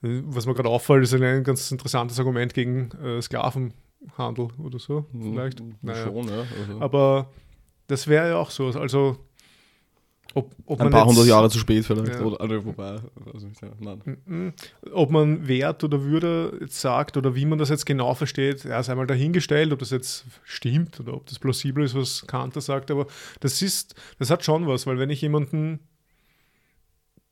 [0.00, 5.60] Was mir gerade auffällt, ist ein ganz interessantes Argument gegen äh, Sklavenhandel oder so, vielleicht.
[5.60, 6.04] Mhm, naja.
[6.04, 6.44] Schon, ja.
[6.60, 6.80] Also.
[6.80, 7.30] Aber
[7.86, 8.66] das wäre ja auch so.
[8.68, 9.18] Also
[10.34, 12.14] ob, ob ein paar hundert Jahre zu spät vielleicht.
[12.14, 12.20] Ja.
[12.20, 13.00] Oder, also, wobei,
[13.32, 14.52] also, ja.
[14.92, 18.82] Ob man Wert oder Würde jetzt sagt oder wie man das jetzt genau versteht, ja,
[18.82, 22.90] sei mal dahingestellt, ob das jetzt stimmt oder ob das plausibel ist, was Kanter sagt,
[22.90, 23.06] aber
[23.40, 25.80] das ist, das hat schon was, weil wenn ich jemanden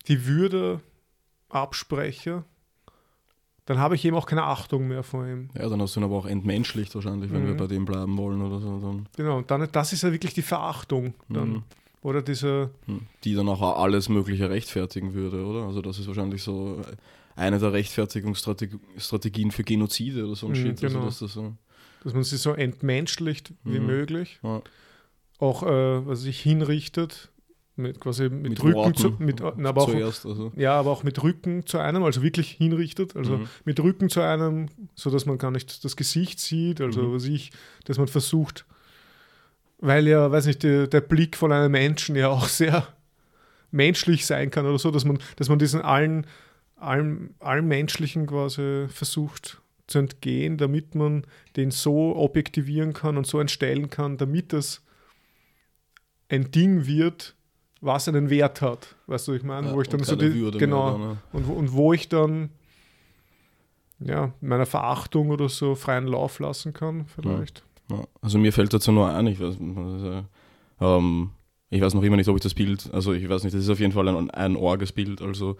[0.08, 0.80] die Würde
[1.48, 2.44] abspreche,
[3.66, 5.48] dann habe ich eben auch keine Achtung mehr vor ihm.
[5.54, 7.48] Ja, dann hast du ihn aber auch entmenschlicht wahrscheinlich, wenn mhm.
[7.48, 8.80] wir bei dem bleiben wollen oder so.
[8.80, 9.06] Dann.
[9.16, 11.48] Genau, und dann, das ist ja wirklich die Verachtung dann.
[11.50, 11.62] Mhm.
[12.02, 12.70] Oder diese.
[12.86, 13.02] Hm.
[13.24, 15.66] Die dann auch alles Mögliche rechtfertigen würde, oder?
[15.66, 16.80] Also, das ist wahrscheinlich so
[17.36, 20.80] eine der Rechtfertigungsstrategien für Genozide oder so ein mhm, Shit.
[20.80, 21.04] Genau.
[21.04, 21.54] Also, dass, das so
[22.02, 23.86] dass man sie so entmenschlicht wie mhm.
[23.86, 24.40] möglich.
[24.42, 24.62] Ja.
[25.38, 27.30] Auch, äh, was sich hinrichtet,
[27.76, 30.52] mit quasi mit, mit Rücken Worten zu, mit, na, aber zuerst, auch, also.
[30.56, 33.48] ja, aber auch mit Rücken zu einem, also wirklich hinrichtet, also mhm.
[33.64, 37.14] mit Rücken zu einem, so dass man gar nicht das Gesicht sieht, also mhm.
[37.14, 37.52] was ich,
[37.84, 38.66] dass man versucht,
[39.80, 42.86] weil ja, weiß nicht, die, der Blick von einem Menschen ja auch sehr
[43.70, 46.26] menschlich sein kann oder so, dass man, dass man diesen allen,
[46.76, 51.24] allen, allen Menschlichen quasi versucht zu entgehen, damit man
[51.56, 54.82] den so objektivieren kann und so entstellen kann, damit es
[56.28, 57.34] ein Ding wird,
[57.80, 58.96] was einen Wert hat.
[59.06, 61.16] Weißt du, ich meine, ja, wo ich dann so die, Würde genau mehr, ne?
[61.32, 62.50] und, und wo ich dann
[63.98, 67.58] ja, meiner Verachtung oder so freien Lauf lassen kann, vielleicht.
[67.58, 67.64] Ja,
[68.20, 70.24] also mir fällt dazu nur ein, ich weiß, also,
[70.81, 71.31] ähm,
[71.70, 73.70] ich weiß noch immer nicht, ob ich das Bild, also ich weiß nicht, das ist
[73.70, 75.57] auf jeden Fall ein, ein orges Bild, also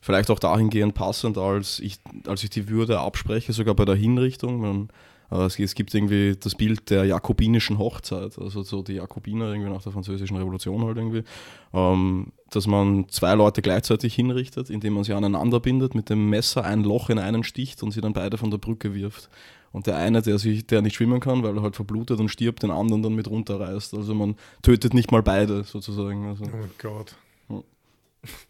[0.00, 4.60] vielleicht auch dahingehend passend, als ich, als ich die Würde abspreche, sogar bei der Hinrichtung.
[4.60, 4.88] Man,
[5.30, 9.82] äh, es, gibt irgendwie das Bild der jakobinischen Hochzeit, also so die Jakobiner irgendwie nach
[9.82, 11.24] der französischen Revolution halt irgendwie,
[11.72, 16.64] ähm, dass man zwei Leute gleichzeitig hinrichtet, indem man sie aneinander bindet, mit dem Messer
[16.64, 19.30] ein Loch in einen sticht und sie dann beide von der Brücke wirft
[19.74, 22.62] und der eine, der sich, der nicht schwimmen kann, weil er halt verblutet und stirbt,
[22.62, 23.92] den anderen dann mit runterreißt.
[23.94, 26.26] Also man tötet nicht mal beide sozusagen.
[26.28, 27.16] Also, oh Gott.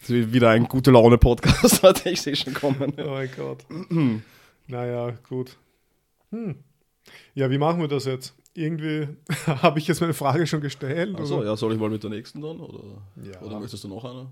[0.00, 2.92] Das ist wieder ein gute Laune-Podcast, hatte ich sehe schon kommen.
[2.98, 3.64] Oh mein Gott.
[4.68, 5.56] naja, gut.
[6.30, 6.56] Hm.
[7.34, 8.34] Ja, wie machen wir das jetzt?
[8.56, 9.08] irgendwie
[9.46, 11.18] habe ich jetzt meine Frage schon gestellt.
[11.18, 11.46] Achso, oder?
[11.46, 12.60] ja, soll ich mal mit der nächsten dann?
[12.60, 12.84] Oder,
[13.24, 13.40] Ja.
[13.42, 14.28] oder möchtest du noch eine?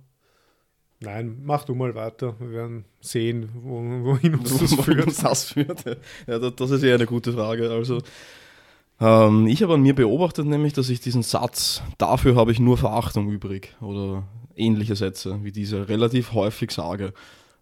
[1.02, 2.36] Nein, mach du mal weiter.
[2.38, 5.06] Wir werden sehen, wo, wohin uns das Wohin führt.
[5.06, 5.84] uns das führt.
[6.26, 7.70] Ja, das, das ist eher eine gute Frage.
[7.70, 7.98] Also,
[9.00, 12.78] ähm, ich habe an mir beobachtet, nämlich, dass ich diesen Satz, dafür habe ich nur
[12.78, 17.12] Verachtung übrig oder ähnliche Sätze wie diese relativ häufig sage.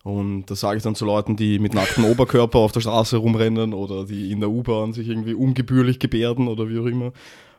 [0.03, 3.75] Und das sage ich dann zu Leuten, die mit nacktem Oberkörper auf der Straße rumrennen
[3.75, 7.13] oder die in der U-Bahn sich irgendwie ungebührlich gebärden oder wie auch immer.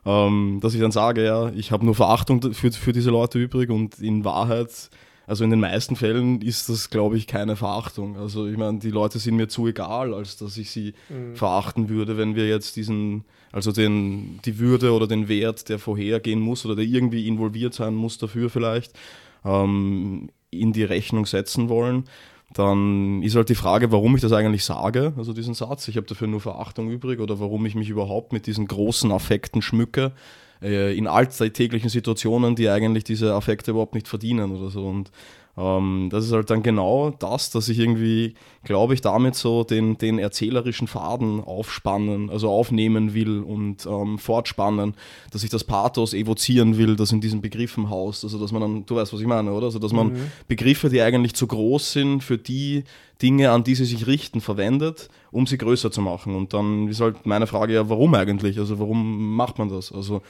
[0.03, 3.69] Ähm, dass ich dann sage, ja, ich habe nur Verachtung für, für diese Leute übrig
[3.69, 4.89] und in Wahrheit
[5.31, 8.17] also in den meisten Fällen ist das, glaube ich, keine Verachtung.
[8.17, 10.93] Also ich meine, die Leute sind mir zu egal, als dass ich sie
[11.35, 16.41] verachten würde, wenn wir jetzt diesen, also den, die Würde oder den Wert, der vorhergehen
[16.41, 18.91] muss oder der irgendwie involviert sein muss dafür vielleicht,
[19.45, 22.09] ähm, in die Rechnung setzen wollen.
[22.53, 25.87] Dann ist halt die Frage, warum ich das eigentlich sage, also diesen Satz.
[25.87, 29.61] Ich habe dafür nur Verachtung übrig oder warum ich mich überhaupt mit diesen großen Affekten
[29.61, 30.11] schmücke
[30.61, 34.87] äh, in alltäglichen Situationen, die eigentlich diese Affekte überhaupt nicht verdienen oder so.
[34.87, 35.11] Und
[35.57, 39.97] ähm, das ist halt dann genau das, dass ich irgendwie, glaube ich, damit so den,
[39.97, 44.95] den erzählerischen Faden aufspannen, also aufnehmen will und ähm, fortspannen,
[45.31, 48.23] dass ich das Pathos evozieren will, das in diesen Begriffen haust.
[48.23, 49.65] Also dass man dann, du weißt, was ich meine, oder?
[49.65, 50.15] Also dass man
[50.47, 52.83] Begriffe, die eigentlich zu groß sind für die
[53.21, 56.35] Dinge, an die sie sich richten, verwendet, um sie größer zu machen.
[56.35, 58.57] Und dann ist halt meine Frage ja, warum eigentlich?
[58.57, 59.91] Also warum macht man das?
[59.91, 60.21] Also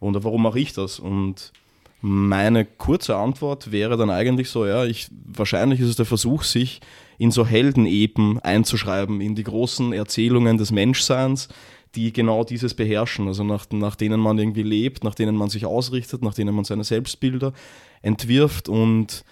[0.00, 0.98] und warum mache ich das?
[0.98, 1.52] Und
[2.00, 6.80] meine kurze Antwort wäre dann eigentlich so, ja, ich, wahrscheinlich ist es der Versuch, sich
[7.18, 11.48] in so Heldenepen einzuschreiben, in die großen Erzählungen des Menschseins,
[11.94, 15.66] die genau dieses beherrschen, also nach, nach denen man irgendwie lebt, nach denen man sich
[15.66, 17.52] ausrichtet, nach denen man seine Selbstbilder
[18.00, 19.24] entwirft und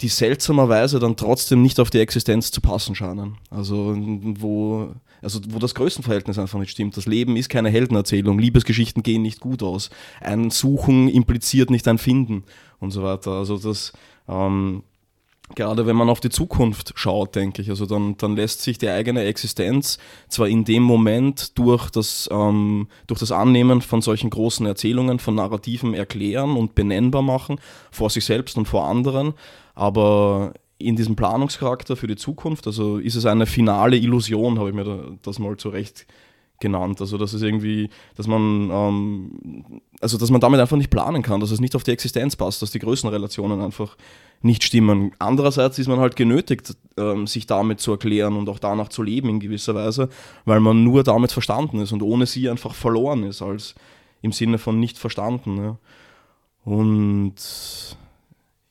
[0.00, 3.38] die seltsamerweise dann trotzdem nicht auf die Existenz zu passen scheinen.
[3.48, 4.92] Also wo,
[5.24, 6.96] also wo das Größenverhältnis einfach nicht stimmt.
[6.96, 9.90] Das Leben ist keine Heldenerzählung, Liebesgeschichten gehen nicht gut aus.
[10.20, 12.44] Ein Suchen impliziert nicht ein Finden
[12.78, 13.32] und so weiter.
[13.32, 13.92] Also das
[14.28, 14.84] ähm,
[15.54, 18.88] gerade wenn man auf die Zukunft schaut, denke ich, also dann, dann lässt sich die
[18.88, 24.64] eigene Existenz zwar in dem Moment durch das, ähm, durch das Annehmen von solchen großen
[24.66, 27.60] Erzählungen, von Narrativen erklären und benennbar machen,
[27.90, 29.34] vor sich selbst und vor anderen,
[29.74, 34.74] aber in diesem Planungscharakter für die Zukunft, also ist es eine finale Illusion, habe ich
[34.74, 36.06] mir da, das mal zurecht
[36.60, 37.00] genannt.
[37.00, 41.40] Also dass es irgendwie, dass man, ähm, also dass man damit einfach nicht planen kann,
[41.40, 43.96] dass es nicht auf die Existenz passt, dass die Größenrelationen einfach
[44.40, 45.12] nicht stimmen.
[45.18, 49.28] Andererseits ist man halt genötigt, ähm, sich damit zu erklären und auch danach zu leben
[49.28, 50.08] in gewisser Weise,
[50.44, 53.74] weil man nur damit verstanden ist und ohne sie einfach verloren ist, als
[54.22, 55.56] im Sinne von nicht verstanden.
[55.56, 55.78] Ja.
[56.64, 57.34] Und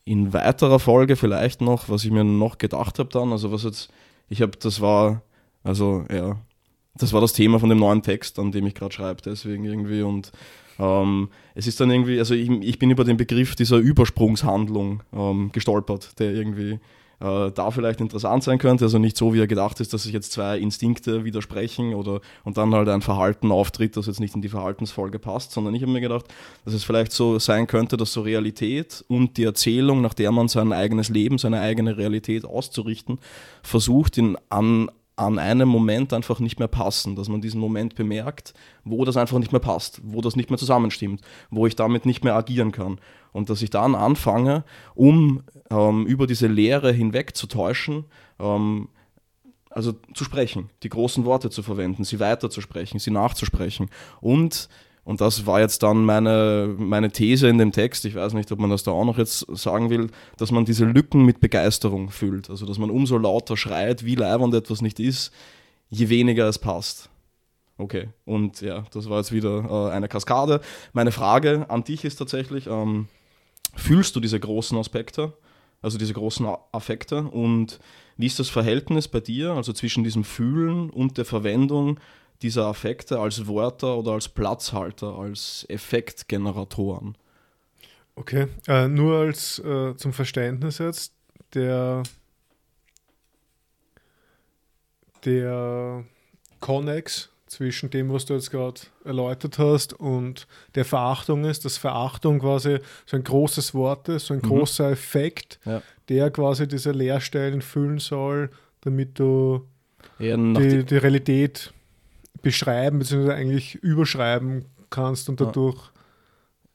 [0.05, 3.91] in weiterer Folge vielleicht noch, was ich mir noch gedacht habe dann, also was jetzt,
[4.29, 5.21] ich habe, das war,
[5.63, 6.37] also ja,
[6.95, 10.03] das war das Thema von dem neuen Text, an dem ich gerade schreibe, deswegen irgendwie.
[10.03, 10.31] Und
[10.77, 15.51] ähm, es ist dann irgendwie, also ich, ich bin über den Begriff dieser Übersprungshandlung ähm,
[15.51, 16.79] gestolpert, der irgendwie
[17.23, 20.13] äh, da vielleicht interessant sein könnte, also nicht so, wie er gedacht ist, dass sich
[20.13, 24.41] jetzt zwei Instinkte widersprechen oder und dann halt ein Verhalten auftritt, das jetzt nicht in
[24.41, 26.25] die Verhaltensfolge passt, sondern ich habe mir gedacht,
[26.65, 30.49] dass es vielleicht so sein könnte, dass so Realität und die Erzählung, nach der man
[30.49, 33.19] sein eigenes Leben, seine eigene Realität auszurichten,
[33.61, 38.53] versucht, in an an einem Moment einfach nicht mehr passen, dass man diesen Moment bemerkt,
[38.83, 42.23] wo das einfach nicht mehr passt, wo das nicht mehr zusammenstimmt, wo ich damit nicht
[42.23, 42.99] mehr agieren kann.
[43.31, 44.63] Und dass ich dann anfange,
[44.95, 48.05] um ähm, über diese Leere hinweg zu täuschen,
[48.39, 48.89] ähm,
[49.69, 53.89] also zu sprechen, die großen Worte zu verwenden, sie weiterzusprechen, sie nachzusprechen.
[54.21, 54.69] Und,
[55.03, 58.59] und das war jetzt dann meine, meine These in dem Text, ich weiß nicht, ob
[58.59, 62.51] man das da auch noch jetzt sagen will, dass man diese Lücken mit Begeisterung füllt.
[62.51, 65.33] Also dass man umso lauter schreit, wie leibend etwas nicht ist,
[65.89, 67.09] je weniger es passt.
[67.79, 70.61] Okay, und ja, das war jetzt wieder äh, eine Kaskade.
[70.93, 73.07] Meine Frage an dich ist tatsächlich, ähm,
[73.75, 75.33] fühlst du diese großen Aspekte,
[75.83, 77.79] also diese großen Affekte und
[78.17, 81.99] wie ist das Verhältnis bei dir, also zwischen diesem Fühlen und der Verwendung
[82.41, 87.17] dieser Affekte als Wörter oder als Platzhalter, als Effektgeneratoren?
[88.15, 91.13] Okay, äh, nur als äh, zum Verständnis jetzt,
[91.53, 92.03] der,
[95.25, 96.05] der
[96.59, 102.39] Connex zwischen dem, was du jetzt gerade erläutert hast und der Verachtung ist, dass Verachtung
[102.39, 104.47] quasi so ein großes Wort ist, so ein Mhm.
[104.49, 105.81] großer Effekt, Ja.
[106.09, 108.49] der quasi diese Leerstellen füllen soll,
[108.81, 109.65] damit du
[110.19, 111.73] nach die, die Realität
[112.41, 113.31] beschreiben bzw.
[113.31, 115.45] eigentlich überschreiben kannst und Ja.
[115.47, 115.79] dadurch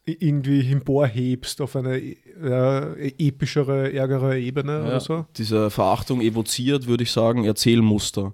[0.08, 5.26] i- irgendwie emporhebst auf eine äh, epischere, ärgere Ebene Ja, oder so.
[5.36, 8.32] Diese Verachtung evoziert, würde ich sagen, Erzählmuster.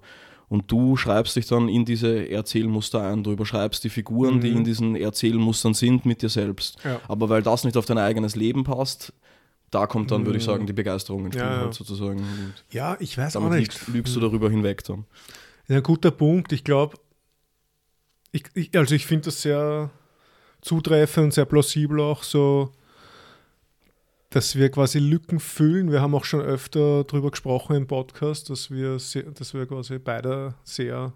[0.48, 4.40] Und du schreibst dich dann in diese Erzählmuster ein, du überschreibst die Figuren, mhm.
[4.40, 6.78] die in diesen Erzählmustern sind, mit dir selbst.
[6.84, 7.00] Ja.
[7.08, 9.12] Aber weil das nicht auf dein eigenes Leben passt,
[9.70, 10.26] da kommt dann, mhm.
[10.26, 12.18] würde ich sagen, die Begeisterung ins ja, halt sozusagen.
[12.20, 13.72] Und ja, ich weiß auch nicht.
[13.72, 15.04] Lügst, lügst du darüber hinweg dann.
[15.66, 16.52] Ja, guter Punkt.
[16.52, 16.96] Ich glaube,
[18.30, 19.90] ich, ich, also ich finde das sehr
[20.60, 22.70] zutreffend und sehr plausibel auch so,
[24.34, 25.92] dass wir quasi Lücken füllen.
[25.92, 30.54] Wir haben auch schon öfter darüber gesprochen im Podcast, dass wir, dass wir quasi beide
[30.64, 31.12] sehr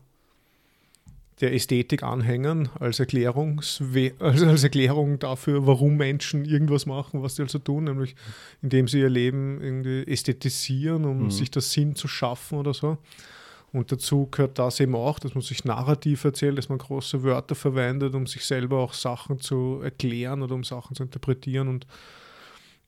[1.40, 7.42] der Ästhetik anhängen als, Erklärungswe also als Erklärung dafür, warum Menschen irgendwas machen, was sie
[7.42, 8.14] also tun, nämlich
[8.62, 11.31] indem sie ihr Leben irgendwie ästhetisieren, um mhm.
[11.33, 12.98] sich das Sinn zu schaffen oder so.
[13.72, 17.57] Und dazu gehört das eben auch, dass man sich narrativ erzählt, dass man große Wörter
[17.57, 21.85] verwendet, um sich selber auch Sachen zu erklären oder um Sachen zu interpretieren und.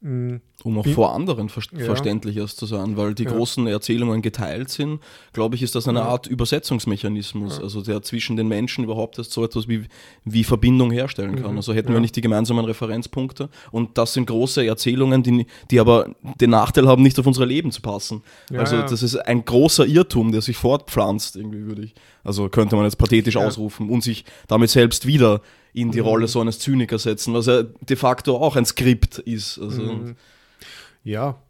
[0.03, 1.85] Um auch vor anderen ver ja.
[1.85, 3.33] verständlicher zu sein, weil die ja.
[3.33, 5.01] großen Erzählungen geteilt sind,
[5.35, 6.07] glaube ich, ist das eine ja.
[6.07, 9.85] Art Übersetzungsmechanismus, also der zwischen den Menschen überhaupt erst so etwas wie,
[10.25, 11.53] wie Verbindung herstellen kann.
[11.53, 11.59] Mhm.
[11.59, 16.15] Also hätten wir nicht die gemeinsamen Referenzpunkte und das sind große Erzählungen, die, die aber
[16.41, 18.23] den Nachteil haben, nicht auf unser Leben zu passen.
[18.55, 22.87] also das ist ein großer Irrtum, der sich fortpflanzt, irgendwie würde ich, also könnte man
[22.87, 26.07] jetzt pathetisch ausrufen und sich damit selbst wieder in die mhm.
[26.07, 29.59] Rolle so eines Zynikers setzen, was ja de facto auch ein Skript ist.
[29.59, 29.83] Also.
[29.83, 30.17] Mhm.
[31.05, 31.41] Ja,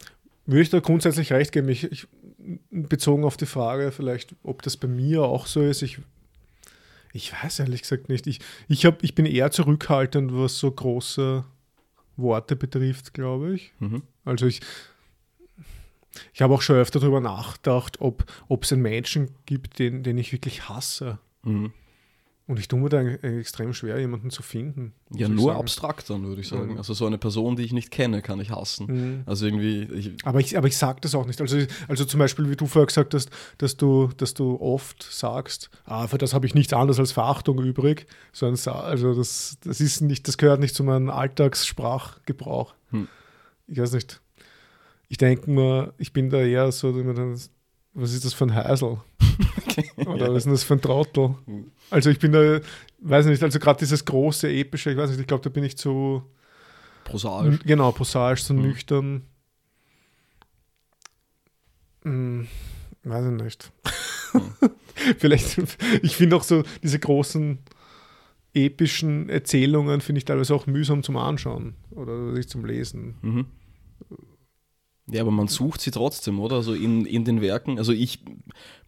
[0.46, 1.68] würde ich da grundsätzlich recht geben.
[1.68, 2.06] Ich, ich,
[2.70, 5.98] bezogen auf die Frage, vielleicht, ob das bei mir auch so ist, ich,
[7.12, 8.26] ich weiß ehrlich gesagt nicht.
[8.26, 11.44] Ich, ich, hab, ich bin eher zurückhaltend, was so große
[12.16, 13.72] Worte betrifft, glaube ich.
[13.78, 14.02] Mhm.
[14.24, 14.60] Also ich,
[16.32, 18.24] ich habe auch schon öfter darüber nachgedacht, ob
[18.62, 21.18] es einen Menschen gibt, den, den ich wirklich hasse.
[21.42, 21.72] Mhm.
[22.50, 24.92] Und ich tue mir da extrem schwer, jemanden zu finden.
[25.14, 26.72] Ja, nur abstrakt dann, würde ich sagen.
[26.72, 26.78] Mhm.
[26.78, 28.86] Also so eine Person, die ich nicht kenne, kann ich hassen.
[28.88, 29.22] Mhm.
[29.24, 29.82] Also irgendwie.
[29.84, 31.40] Ich aber ich, aber ich sage das auch nicht.
[31.40, 35.70] Also, also zum Beispiel, wie du vorher gesagt hast, dass du, dass du oft sagst,
[35.84, 38.06] ah, für das habe ich nichts anderes als Verachtung übrig.
[38.32, 42.74] Sonst, also das, das ist nicht, das gehört nicht zu meinem Alltagssprachgebrauch.
[42.90, 43.06] Hm.
[43.68, 44.20] Ich weiß nicht.
[45.06, 46.92] Ich denke mir, ich bin da eher so,
[47.94, 48.98] was ist das für ein Heisel?
[50.10, 50.32] Oder ja.
[50.32, 51.34] was ist denn das für ein Trottel?
[51.90, 52.60] Also ich bin da,
[53.00, 55.76] weiß nicht, also gerade dieses große, epische, ich weiß nicht, ich glaube, da bin ich
[55.76, 56.22] zu
[57.04, 57.58] prosaisch.
[57.64, 58.62] Genau, prosaisch, so mhm.
[58.62, 59.22] nüchtern.
[62.02, 62.46] Hm,
[63.04, 63.72] weiß ich nicht.
[64.32, 64.70] Mhm.
[65.18, 65.58] Vielleicht,
[66.02, 67.58] ich finde auch so diese großen
[68.52, 73.16] epischen Erzählungen finde ich teilweise auch mühsam zum Anschauen oder sich zum Lesen.
[73.22, 73.46] Mhm.
[75.12, 76.56] Ja, aber man sucht sie trotzdem, oder?
[76.56, 77.78] Also in, in den Werken.
[77.78, 78.20] Also ich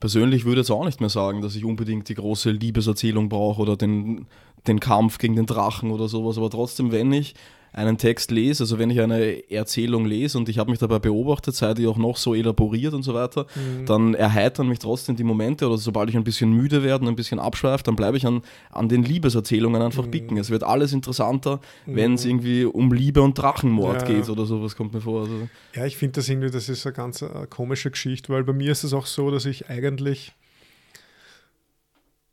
[0.01, 3.77] persönlich würde jetzt auch nicht mehr sagen, dass ich unbedingt die große Liebeserzählung brauche oder
[3.77, 4.27] den,
[4.67, 6.39] den Kampf gegen den Drachen oder sowas.
[6.39, 7.35] Aber trotzdem, wenn ich
[7.73, 11.55] einen Text lese, also wenn ich eine Erzählung lese und ich habe mich dabei beobachtet,
[11.55, 13.87] sei die auch noch so elaboriert und so weiter, mhm.
[13.87, 17.17] dann erheitern mich trotzdem die Momente oder sobald ich ein bisschen müde werde und ein
[17.17, 20.11] bisschen abschweife, dann bleibe ich an, an den Liebeserzählungen einfach mhm.
[20.11, 20.37] bicken.
[20.37, 21.97] Es wird alles interessanter, mhm.
[21.97, 24.09] wenn es irgendwie um Liebe und Drachenmord ja.
[24.09, 25.23] geht oder sowas, kommt mir vor.
[25.23, 25.49] Also.
[25.75, 28.73] Ja, ich finde das irgendwie, das ist eine ganz äh, komische Geschichte, weil bei mir
[28.73, 30.33] ist es auch so, dass ich eigentlich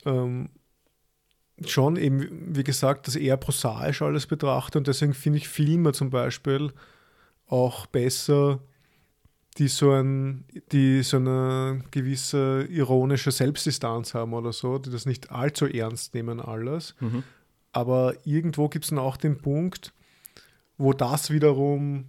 [0.06, 0.50] ähm,
[1.66, 6.10] schon eben, wie gesagt, das eher prosaisch alles betrachte und deswegen finde ich Filme zum
[6.10, 6.72] Beispiel
[7.48, 8.60] auch besser,
[9.58, 15.32] die so, ein, die so eine gewisse ironische Selbstdistanz haben oder so, die das nicht
[15.32, 16.96] allzu ernst nehmen alles.
[17.00, 17.24] Mhm.
[17.72, 19.94] Aber irgendwo gibt es dann auch den Punkt,
[20.78, 22.06] wo das wiederum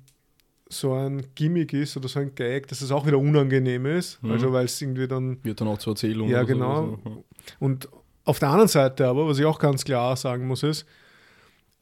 [0.69, 4.23] so ein Gimmick ist oder so ein Gag, dass es auch wieder unangenehm ist.
[4.23, 4.31] Mhm.
[4.31, 5.43] Also weil es irgendwie dann.
[5.43, 6.29] Wird dann auch zur Erzählung.
[6.29, 6.99] Ja, genau.
[7.03, 7.25] So.
[7.59, 7.89] Und
[8.31, 10.87] auf der anderen Seite aber, was ich auch ganz klar sagen muss, ist,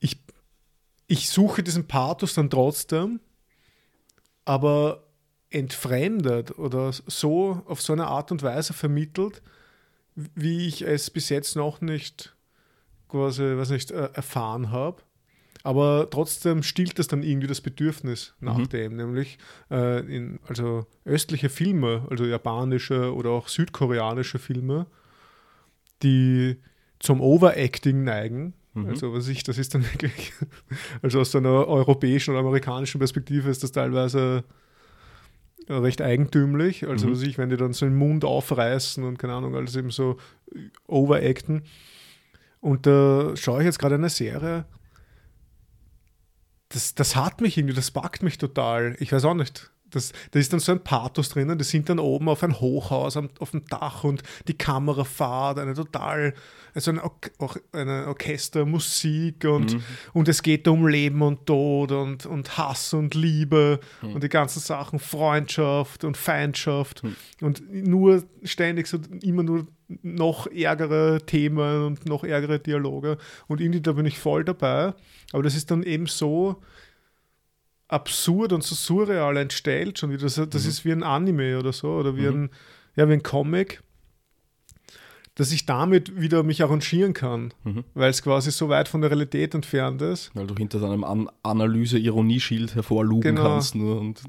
[0.01, 0.19] ich,
[1.07, 3.21] ich suche diesen Pathos dann trotzdem,
[4.47, 5.05] aber
[5.51, 9.43] entfremdet oder so auf so eine Art und Weise vermittelt,
[10.15, 12.35] wie ich es bis jetzt noch nicht
[13.09, 15.03] quasi, was nicht, äh, erfahren habe.
[15.65, 18.69] Aber trotzdem stillt das dann irgendwie das Bedürfnis nach mhm.
[18.71, 19.39] dem, nämlich
[19.71, 24.87] äh, in, also östliche Filme, also japanische oder auch südkoreanische Filme,
[26.03, 26.57] die
[26.99, 28.55] zum Overacting neigen.
[28.75, 28.87] Mhm.
[28.87, 30.33] Also was ich, das ist dann wirklich,
[31.03, 34.45] also aus einer europäischen oder amerikanischen Perspektive ist das teilweise
[35.69, 36.87] recht eigentümlich.
[36.87, 37.13] Also mhm.
[37.13, 40.17] was ich, wenn die dann so den Mund aufreißen und keine Ahnung, alles eben so
[40.87, 41.63] overacten.
[42.61, 44.65] Und da schaue ich jetzt gerade eine Serie,
[46.71, 48.97] das, das hat mich irgendwie, das packt mich total.
[48.99, 49.71] Ich weiß auch nicht.
[49.91, 53.17] Das, da ist dann so ein Pathos drinnen, die sind dann oben auf ein Hochhaus
[53.17, 56.35] am, auf dem Dach und die Kamera fahrt, eine total,
[56.75, 59.83] also ein, auch eine Orchester, Musik und, mhm.
[60.13, 64.15] und es geht um Leben und Tod und, und Hass und Liebe mhm.
[64.15, 67.17] und die ganzen Sachen, Freundschaft und Feindschaft mhm.
[67.41, 69.67] und nur ständig so immer nur
[70.03, 74.93] noch ärgere Themen und noch ärgere Dialoge und irgendwie da bin ich voll dabei,
[75.33, 76.63] aber das ist dann eben so,
[77.89, 80.23] absurd und so surreal entstellt schon wieder.
[80.23, 80.69] Das, das mhm.
[80.69, 82.45] ist wie ein Anime oder so oder wie, mhm.
[82.45, 82.51] ein,
[82.97, 83.83] ja, wie ein Comic,
[85.35, 87.85] dass ich damit wieder mich arrangieren kann, mhm.
[87.95, 90.31] weil es quasi so weit von der Realität entfernt ist.
[90.35, 93.55] Weil du hinter deinem An Analyse-Ironieschild hervorlugen genau.
[93.55, 93.75] kannst.
[93.75, 94.23] Nur und,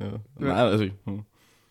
[0.00, 0.06] ja.
[0.06, 0.20] ja.
[0.38, 1.24] Nein, also, hm.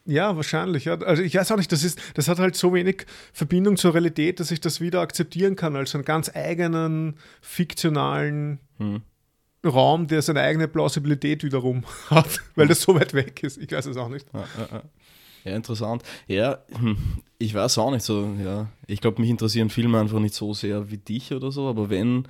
[0.05, 0.85] Ja, wahrscheinlich.
[0.85, 0.95] Ja.
[0.99, 4.39] Also ich weiß auch nicht, das, ist, das hat halt so wenig Verbindung zur Realität,
[4.39, 9.01] dass ich das wieder akzeptieren kann als einen ganz eigenen, fiktionalen hm.
[9.65, 13.57] Raum, der seine eigene Plausibilität wiederum hat, weil das so weit weg ist.
[13.57, 14.25] Ich weiß es auch nicht.
[15.45, 16.03] Ja, interessant.
[16.27, 16.97] Ja, hm,
[17.37, 18.29] ich weiß auch nicht so.
[18.43, 21.89] Ja, ich glaube, mich interessieren Filme einfach nicht so sehr wie dich oder so, aber
[21.89, 22.27] wenn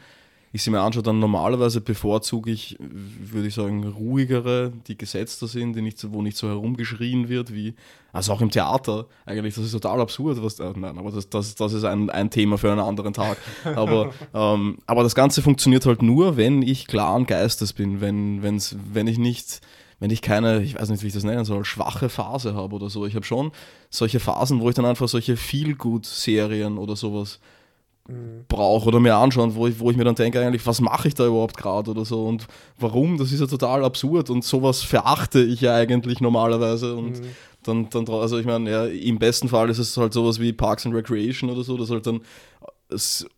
[0.56, 5.76] ich sie mir anschaue, dann normalerweise bevorzuge ich, würde ich sagen, ruhigere, die gesetzter sind,
[5.76, 7.74] die nicht so, wo nicht so herumgeschrien wird, wie,
[8.12, 11.56] also auch im Theater, eigentlich, das ist total absurd, was, äh, nein, aber das, das,
[11.56, 13.38] das ist ein, ein Thema für einen anderen Tag.
[13.64, 18.76] Aber, ähm, aber das Ganze funktioniert halt nur, wenn ich klaren Geistes bin, wenn, wenn's,
[18.94, 19.60] wenn ich nicht,
[20.00, 22.92] wenn ich keine, ich weiß nicht, wie ich das nennen soll, schwache Phase habe oder
[22.92, 23.08] so.
[23.08, 23.52] Ich habe schon
[23.90, 27.40] solche Phasen, wo ich dann einfach solche Feel-Good-Serien oder sowas
[28.50, 31.16] brauche oder mir anschauen, wo ich, wo ich mir dann denke, eigentlich, was mache ich
[31.16, 32.26] da überhaupt gerade oder so?
[32.26, 37.22] Und warum, das ist ja total absurd und sowas verachte ich ja eigentlich normalerweise und
[37.22, 37.26] mhm.
[37.64, 40.86] dann, dann, also ich meine, ja, im besten Fall ist es halt sowas wie Parks
[40.86, 42.22] and Recreation oder so, das halt dann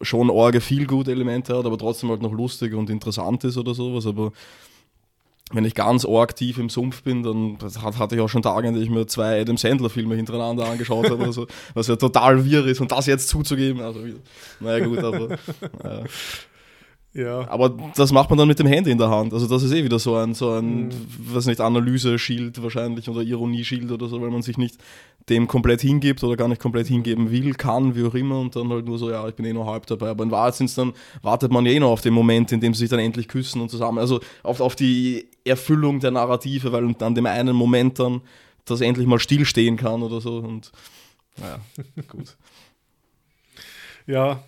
[0.02, 3.76] schon orge viel gute Elemente hat, aber trotzdem halt noch lustig und interessant ist oder
[3.76, 4.32] sowas, aber
[5.52, 8.84] wenn ich ganz tief im Sumpf bin, dann hatte ich auch schon Tage, in denen
[8.84, 12.92] ich mir zwei Adam Sandler-Filme hintereinander angeschaut habe, also, was ja total wirr ist und
[12.92, 14.00] das jetzt zuzugeben, also
[14.60, 15.38] naja gut, aber
[15.84, 16.04] naja.
[17.16, 17.48] Ja.
[17.48, 19.34] Aber das macht man dann mit dem Handy in der Hand.
[19.34, 20.90] Also das ist eh wieder so ein, so ein, mhm.
[21.32, 24.78] was nicht, Analyse-Schild wahrscheinlich oder Ironie-Schild oder so, weil man sich nicht
[25.30, 28.70] dem komplett hingibt oder gar nicht komplett hingeben will, kann, wie auch immer, und dann
[28.70, 30.10] halt nur so, ja, ich bin eh nur halb dabei.
[30.10, 32.74] Aber in Wahrheit sind's dann, wartet man ja eh noch auf den Moment, in dem
[32.74, 36.96] sie sich dann endlich küssen und zusammen, also auf, auf die Erfüllung der Narrative, weil
[37.00, 38.22] an dem einen Moment dann
[38.66, 40.38] das endlich mal stillstehen kann oder so.
[40.40, 40.72] Und
[41.38, 41.60] naja,
[42.08, 42.36] gut.
[44.08, 44.44] Ja,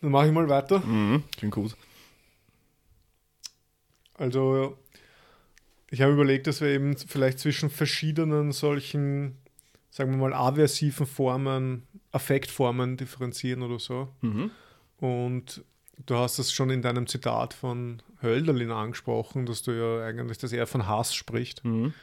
[0.00, 0.80] dann mache ich mal weiter.
[0.80, 1.76] Mhm, klingt gut.
[4.14, 4.76] Also,
[5.90, 9.36] ich habe überlegt, dass wir eben vielleicht zwischen verschiedenen solchen,
[9.90, 14.08] sagen wir mal, aversiven Formen, Affektformen differenzieren oder so.
[14.20, 14.50] Mhm.
[14.98, 15.64] Und
[16.06, 20.52] du hast das schon in deinem Zitat von Hölderlin angesprochen, dass du ja eigentlich, dass
[20.52, 21.64] er von Hass spricht.
[21.64, 21.94] Mhm.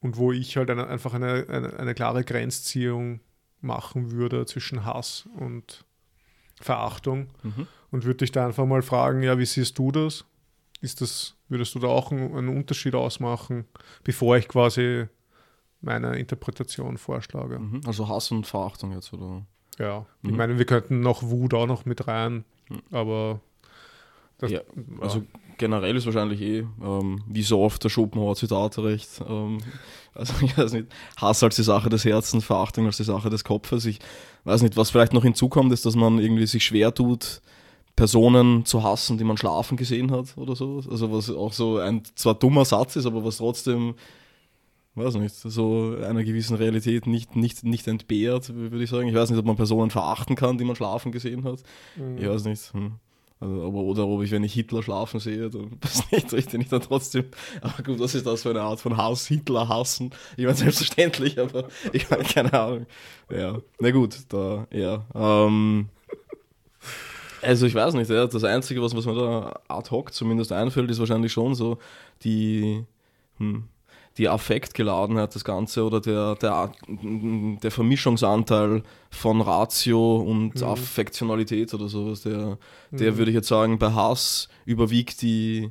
[0.00, 3.20] Und wo ich halt eine, einfach eine, eine, eine klare Grenzziehung
[3.60, 5.84] machen würde zwischen Hass und
[6.60, 7.66] Verachtung mhm.
[7.90, 10.24] und würde dich da einfach mal fragen, ja, wie siehst du das?
[10.80, 13.66] Ist das, würdest du da auch einen, einen Unterschied ausmachen,
[14.02, 15.06] bevor ich quasi
[15.80, 17.58] meine Interpretation vorschlage?
[17.58, 17.82] Mhm.
[17.86, 19.44] Also Hass und Verachtung jetzt, oder?
[19.78, 20.30] Ja, mhm.
[20.30, 22.82] ich meine, wir könnten noch Wut auch noch mit rein, mhm.
[22.90, 23.40] aber
[24.40, 24.60] das, ja,
[25.00, 25.22] also
[25.58, 29.08] generell ist wahrscheinlich eh, ähm, wie so oft der Schopenhauer Zitate recht.
[29.28, 29.58] Ähm,
[30.14, 30.86] also ich weiß nicht,
[31.18, 33.84] Hass als die Sache des Herzens, Verachtung als die Sache des Kopfes.
[33.84, 33.98] Ich
[34.44, 37.42] weiß nicht, was vielleicht noch hinzukommt, ist, dass man irgendwie sich schwer tut,
[37.94, 40.82] Personen zu hassen, die man schlafen gesehen hat oder so.
[40.90, 43.94] Also was auch so ein zwar dummer Satz ist, aber was trotzdem,
[44.94, 49.08] weiß nicht, so einer gewissen Realität nicht, nicht, nicht entbehrt, würde ich sagen.
[49.08, 51.62] Ich weiß nicht, ob man Personen verachten kann, die man schlafen gesehen hat.
[51.96, 52.16] Mhm.
[52.16, 52.72] Ich weiß nicht.
[52.72, 52.92] Hm.
[53.40, 56.68] Also, oder ob ich, wenn ich Hitler schlafen sehe, dann weiß nicht, ich den ich
[56.68, 57.24] dann trotzdem.
[57.62, 59.26] Aber gut, was ist das für eine Art von Hass?
[59.26, 60.10] Hitler hassen?
[60.36, 62.86] Ich meine, selbstverständlich, aber ich meine, keine Ahnung.
[63.30, 65.06] Ja, na gut, da, ja.
[65.14, 65.88] Ähm,
[67.42, 70.90] also ich weiß nicht, ja, das Einzige, was, was mir da ad hoc zumindest einfällt,
[70.90, 71.78] ist wahrscheinlich schon so
[72.22, 72.84] die,
[73.38, 73.64] hm,
[74.18, 80.64] die Affektgeladenheit das Ganze oder der, der, der Vermischungsanteil von Ratio und mhm.
[80.64, 82.58] Affektionalität oder sowas, der,
[82.90, 83.18] der mhm.
[83.18, 85.70] würde ich jetzt sagen, bei Hass überwiegt die,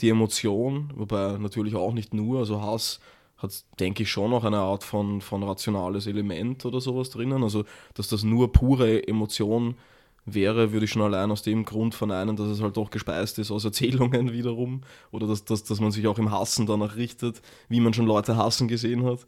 [0.00, 3.00] die Emotion, wobei natürlich auch nicht nur, also Hass
[3.36, 7.64] hat, denke ich, schon noch eine Art von, von rationales Element oder sowas drinnen, also
[7.94, 9.76] dass das nur pure Emotion
[10.24, 13.50] wäre, würde ich schon allein aus dem Grund verneinen, dass es halt doch gespeist ist
[13.50, 17.80] aus Erzählungen wiederum oder dass, dass, dass man sich auch im Hassen danach richtet, wie
[17.80, 19.26] man schon Leute hassen gesehen hat.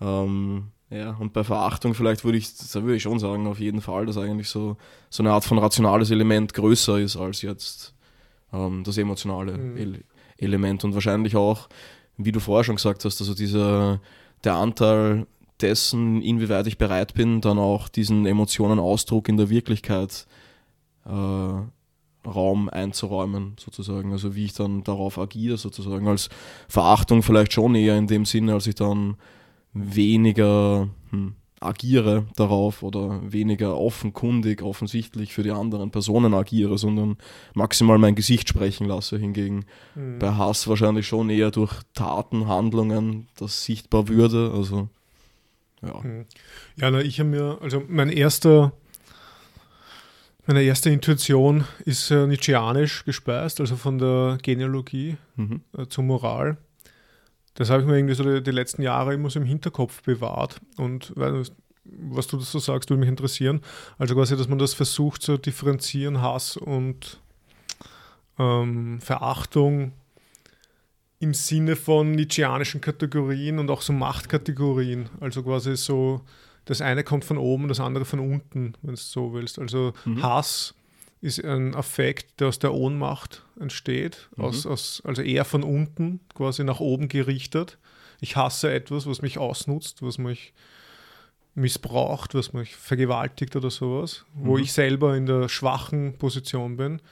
[0.00, 3.80] Ähm, ja, und bei Verachtung vielleicht würde ich, da würde ich schon sagen, auf jeden
[3.80, 4.76] Fall, dass eigentlich so,
[5.08, 7.94] so eine Art von rationales Element größer ist als jetzt
[8.52, 9.76] ähm, das emotionale mhm.
[9.76, 10.00] Ele
[10.38, 11.68] Element und wahrscheinlich auch
[12.24, 14.00] wie du vorher schon gesagt hast, also dieser,
[14.44, 15.26] der Anteil
[15.62, 20.26] dessen, inwieweit ich bereit bin, dann auch diesen Emotionen-Ausdruck in der Wirklichkeit
[21.06, 24.12] äh, Raum einzuräumen, sozusagen.
[24.12, 26.06] Also wie ich dann darauf agiere, sozusagen.
[26.08, 26.28] Als
[26.68, 29.16] Verachtung vielleicht schon eher in dem Sinne, als ich dann
[29.72, 37.18] weniger hm, agiere darauf oder weniger offenkundig, offensichtlich für die anderen Personen agiere, sondern
[37.54, 39.18] maximal mein Gesicht sprechen lasse.
[39.18, 40.18] Hingegen mhm.
[40.18, 44.52] bei Hass wahrscheinlich schon eher durch Taten, Handlungen das sichtbar würde.
[44.54, 44.88] Also
[45.82, 46.00] ja.
[46.00, 46.26] Mhm.
[46.76, 48.72] Ja, na, ich habe mir, also mein erster
[50.46, 55.60] meine erste Intuition ist äh, Nietzscheanisch gespeist, also von der Genealogie mhm.
[55.78, 56.56] äh, zur Moral.
[57.54, 60.60] Das habe ich mir irgendwie so die, die, letzten Jahre immer so im Hinterkopf bewahrt.
[60.76, 61.44] Und weil,
[61.84, 63.60] was du so sagst, würde mich interessieren.
[63.96, 67.20] Also quasi, dass man das versucht zu differenzieren, Hass und
[68.40, 69.92] ähm, Verachtung
[71.20, 75.08] im Sinne von Nietzscheanischen Kategorien und auch so Machtkategorien.
[75.20, 76.22] Also quasi so
[76.64, 79.58] das eine kommt von oben, das andere von unten, wenn du so willst.
[79.58, 80.22] Also mhm.
[80.22, 80.74] Hass
[81.20, 84.44] ist ein Affekt, der aus der Ohnmacht entsteht, mhm.
[84.44, 87.78] aus, aus, also eher von unten quasi nach oben gerichtet.
[88.20, 90.52] Ich hasse etwas, was mich ausnutzt, was mich
[91.54, 94.46] missbraucht, was mich vergewaltigt oder sowas, mhm.
[94.46, 97.02] wo ich selber in der schwachen Position bin.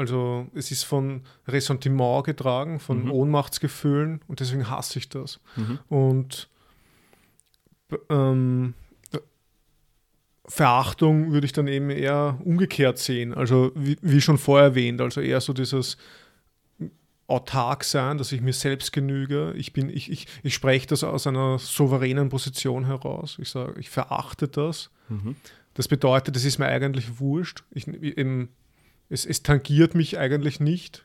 [0.00, 3.12] Also es ist von Ressentiment getragen, von mhm.
[3.12, 5.40] Ohnmachtsgefühlen und deswegen hasse ich das.
[5.56, 5.78] Mhm.
[5.90, 6.48] Und
[8.08, 8.72] ähm,
[10.46, 13.34] Verachtung würde ich dann eben eher umgekehrt sehen.
[13.34, 15.98] Also wie, wie, schon vorher erwähnt, also eher so dieses
[17.26, 19.52] autark sein, dass ich mir selbst genüge.
[19.54, 23.36] Ich, bin, ich, ich, ich spreche das aus einer souveränen Position heraus.
[23.38, 24.90] Ich sage, ich verachte das.
[25.10, 25.36] Mhm.
[25.74, 27.64] Das bedeutet, es ist mir eigentlich wurscht.
[27.70, 28.48] Ich, eben,
[29.10, 31.04] es, es tangiert mich eigentlich nicht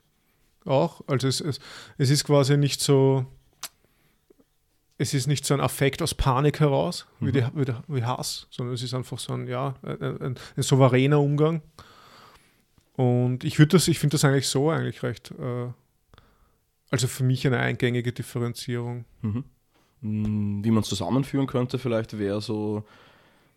[0.63, 1.01] auch.
[1.07, 1.59] Also es, es,
[1.97, 3.25] es ist quasi nicht so,
[4.97, 7.51] es ist nicht so ein Affekt aus Panik heraus, wie, die, mhm.
[7.55, 11.61] wie, wie Hass, sondern es ist einfach so ein, ja, ein, ein, ein souveräner Umgang.
[12.93, 15.67] Und ich würde das, ich finde das eigentlich so eigentlich recht, äh,
[16.91, 19.03] also für mich eine eingängige Differenzierung.
[19.21, 19.43] Mhm.
[20.01, 22.85] Mm, wie man es zusammenführen könnte, vielleicht wäre so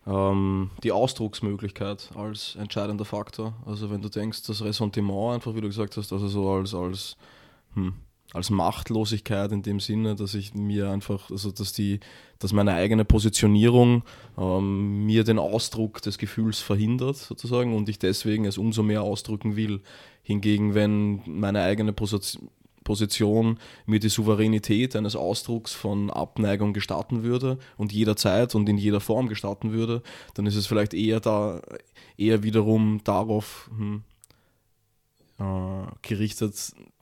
[0.07, 3.53] ähm, die Ausdrucksmöglichkeit als entscheidender Faktor.
[3.65, 7.17] Also wenn du denkst, das Ressentiment einfach, wie du gesagt hast, also so als, als
[7.73, 7.93] hm,
[8.33, 11.99] als Machtlosigkeit in dem Sinne, dass ich mir einfach, also dass die,
[12.37, 14.03] dass meine eigene Positionierung
[14.37, 19.55] ähm, mir den Ausdruck des Gefühls verhindert, sozusagen, und ich deswegen es umso mehr ausdrücken
[19.55, 19.81] will.
[20.21, 22.49] Hingegen, wenn meine eigene Position
[22.89, 28.99] Position mir die Souveränität eines Ausdrucks von Abneigung gestatten würde und jederzeit und in jeder
[28.99, 30.01] Form gestatten würde,
[30.33, 31.61] dann ist es vielleicht eher da,
[32.17, 34.01] eher wiederum darauf hm,
[35.37, 36.55] äh, gerichtet,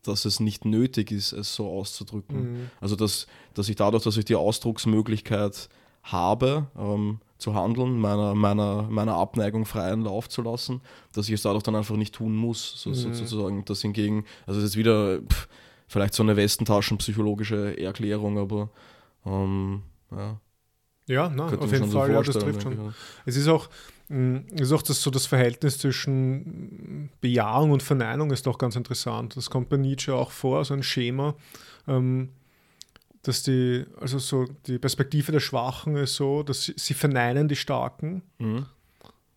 [0.03, 2.39] dass es nicht nötig ist, es so auszudrücken.
[2.39, 2.69] Mhm.
[2.81, 5.69] Also dass, dass ich dadurch, dass ich die Ausdrucksmöglichkeit
[6.03, 10.81] habe, ähm, zu handeln, meiner, meiner, meiner Abneigung freien Lauf zu lassen,
[11.13, 13.13] dass ich es dadurch dann einfach nicht tun muss, so, mhm.
[13.13, 13.63] sozusagen.
[13.63, 15.47] Das hingegen, also das ist wieder pff,
[15.87, 18.69] vielleicht so eine Westentaschenpsychologische Erklärung, aber
[19.25, 20.39] ähm, ja.
[21.07, 22.93] Ja, na, auf jeden Fall, so ja, das trifft schon.
[23.25, 23.69] Es ist auch,
[24.09, 29.37] mm, ist auch das, so das Verhältnis zwischen Bejahung und Verneinung ist doch ganz interessant.
[29.37, 31.35] Das kommt bei Nietzsche auch vor, so ein Schema,
[31.87, 32.29] ähm,
[33.21, 37.55] dass die, also so die Perspektive der Schwachen ist so, dass sie, sie verneinen die
[37.55, 38.65] Starken mhm.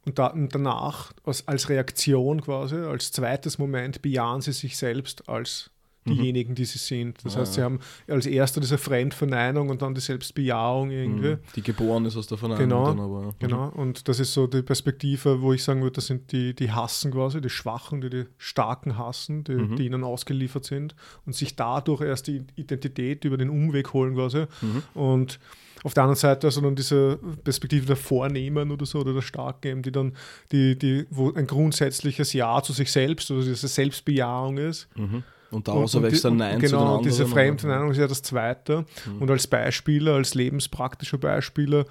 [0.05, 5.29] und, da, und, danach als, als Reaktion quasi, als zweites Moment bejahen sie sich selbst
[5.29, 5.71] als.
[6.07, 7.25] Diejenigen, die sie sind.
[7.25, 11.33] Das ja, heißt, sie haben als erster diese Fremdverneinung und dann die Selbstbejahung irgendwie.
[11.33, 11.39] Mhm.
[11.57, 12.69] Die geboren ist aus der Verneinung.
[12.69, 13.35] Genau, dann aber, ja.
[13.39, 13.69] genau.
[13.69, 17.13] Und das ist so die Perspektive, wo ich sagen würde, das sind die, die hassen
[17.13, 19.77] quasi, die Schwachen, die die Starken hassen, die, mhm.
[19.77, 20.95] die ihnen ausgeliefert sind
[21.27, 24.47] und sich dadurch erst die Identität über den Umweg holen quasi.
[24.63, 24.83] Mhm.
[24.95, 25.39] Und
[25.83, 29.69] auf der anderen Seite also dann diese Perspektive der Vornehmen oder so oder der Starken
[29.69, 30.15] eben, die dann,
[30.53, 34.89] die, die, wo ein grundsätzliches Ja zu sich selbst oder diese Selbstbejahung ist.
[34.97, 35.23] Mhm.
[35.51, 36.77] Und daraus erwächst ein Nein genau, zu.
[36.77, 38.85] Genau, diese Fremdverneinung ist ja das Zweite.
[39.07, 39.23] Mhm.
[39.23, 41.87] Und als Beispieler, als lebenspraktischer Beispieler,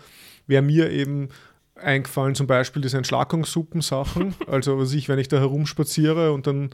[0.47, 1.29] wäre mir eben
[1.75, 4.35] eingefallen, zum Beispiel diese Entschlackungssuppensachen.
[4.47, 6.69] also was ich, wenn ich da herumspaziere und dann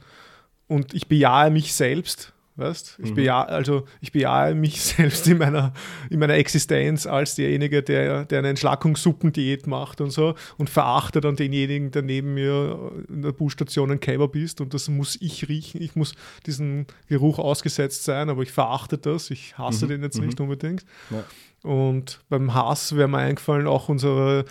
[0.68, 3.00] und ich bejahe mich selbst, Weißt?
[3.04, 3.16] Ich, mhm.
[3.16, 5.74] bejahe, also ich bejahe mich selbst in meiner,
[6.10, 11.36] in meiner Existenz als derjenige, der, der eine Entschlackungssuppendiät macht und so und verachte dann
[11.36, 15.82] denjenigen, der neben mir in der Busstation ein Kebab ist und das muss ich riechen.
[15.82, 19.32] Ich muss diesen Geruch ausgesetzt sein, aber ich verachte das.
[19.32, 19.90] Ich hasse mhm.
[19.90, 20.28] den jetzt mhm.
[20.28, 20.86] nicht unbedingt.
[21.10, 21.24] Ja.
[21.70, 24.46] Und beim Hass wäre mir eingefallen, auch unsere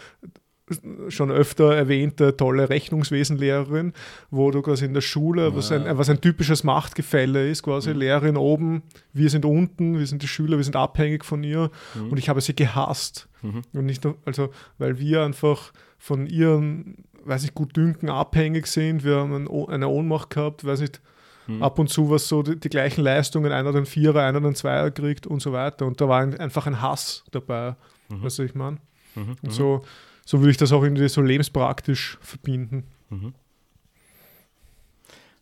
[1.08, 3.92] schon öfter erwähnte tolle Rechnungswesenlehrerin,
[4.30, 7.98] wo du quasi in der Schule, was, ein, was ein typisches Machtgefälle ist, quasi mhm.
[7.98, 12.10] Lehrerin oben, wir sind unten, wir sind die Schüler, wir sind abhängig von ihr mhm.
[12.10, 13.28] und ich habe sie gehasst.
[13.42, 13.62] Mhm.
[13.74, 19.04] Und nicht nur, also, weil wir einfach von ihren, weiß ich, gut dünken abhängig sind,
[19.04, 21.02] wir haben eine Ohnmacht gehabt, weiß nicht,
[21.46, 21.62] mhm.
[21.62, 24.90] ab und zu was so die, die, gleichen Leistungen, einer den Vierer, einer den Zweier
[24.90, 25.86] kriegt und so weiter.
[25.86, 27.76] Und da war ein, einfach ein Hass dabei,
[28.08, 28.22] mhm.
[28.22, 28.78] was ich meine.
[29.14, 29.36] Mhm.
[29.42, 29.82] Und so,
[30.24, 32.84] so würde ich das auch irgendwie so lebenspraktisch verbinden.
[33.10, 33.34] Mhm.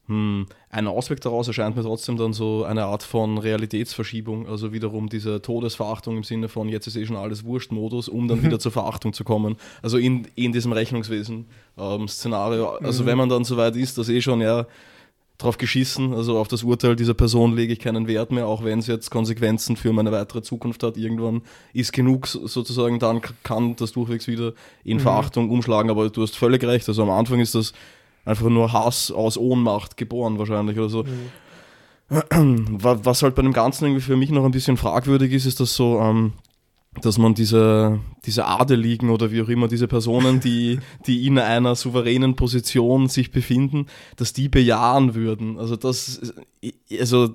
[0.06, 0.46] Hm.
[0.68, 5.40] Ein Ausweg daraus erscheint mir trotzdem dann so eine Art von Realitätsverschiebung, also wiederum diese
[5.40, 9.12] Todesverachtung im Sinne von jetzt ist eh schon alles Wurscht-Modus, um dann wieder zur Verachtung
[9.12, 9.56] zu kommen.
[9.80, 12.78] Also in, in diesem Rechnungswesen-Szenario.
[12.78, 13.06] Ähm, also mhm.
[13.06, 14.66] wenn man dann so weit ist, dass eh schon ja
[15.43, 16.14] drauf geschissen.
[16.14, 19.11] Also auf das Urteil dieser Person lege ich keinen Wert mehr, auch wenn es jetzt
[19.11, 20.97] Konsequenzen für meine weitere Zukunft hat.
[20.97, 24.53] Irgendwann ist genug sozusagen, dann kann das durchwegs wieder
[24.84, 25.03] in mhm.
[25.03, 25.90] Verachtung umschlagen.
[25.90, 26.88] Aber du hast völlig recht.
[26.88, 27.72] Also am Anfang ist das
[28.24, 31.05] einfach nur Hass aus Ohnmacht geboren wahrscheinlich oder so.
[31.05, 31.30] Mhm.
[32.82, 35.74] Was halt bei dem Ganzen irgendwie für mich noch ein bisschen fragwürdig ist, ist, dass
[35.74, 36.32] so ähm,
[37.01, 41.74] dass man diese, diese Adeligen oder wie auch immer diese Personen, die, die in einer
[41.74, 43.86] souveränen Position sich befinden,
[44.16, 45.59] dass die bejahen würden.
[45.59, 46.34] Also das,
[46.99, 47.28] also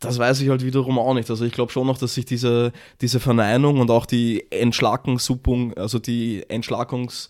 [0.00, 1.28] das weiß ich halt wiederum auch nicht.
[1.28, 5.98] Also ich glaube schon noch, dass sich diese, diese Verneinung und auch die Entschlackungssuppung, also
[5.98, 7.28] die Entschlackungs-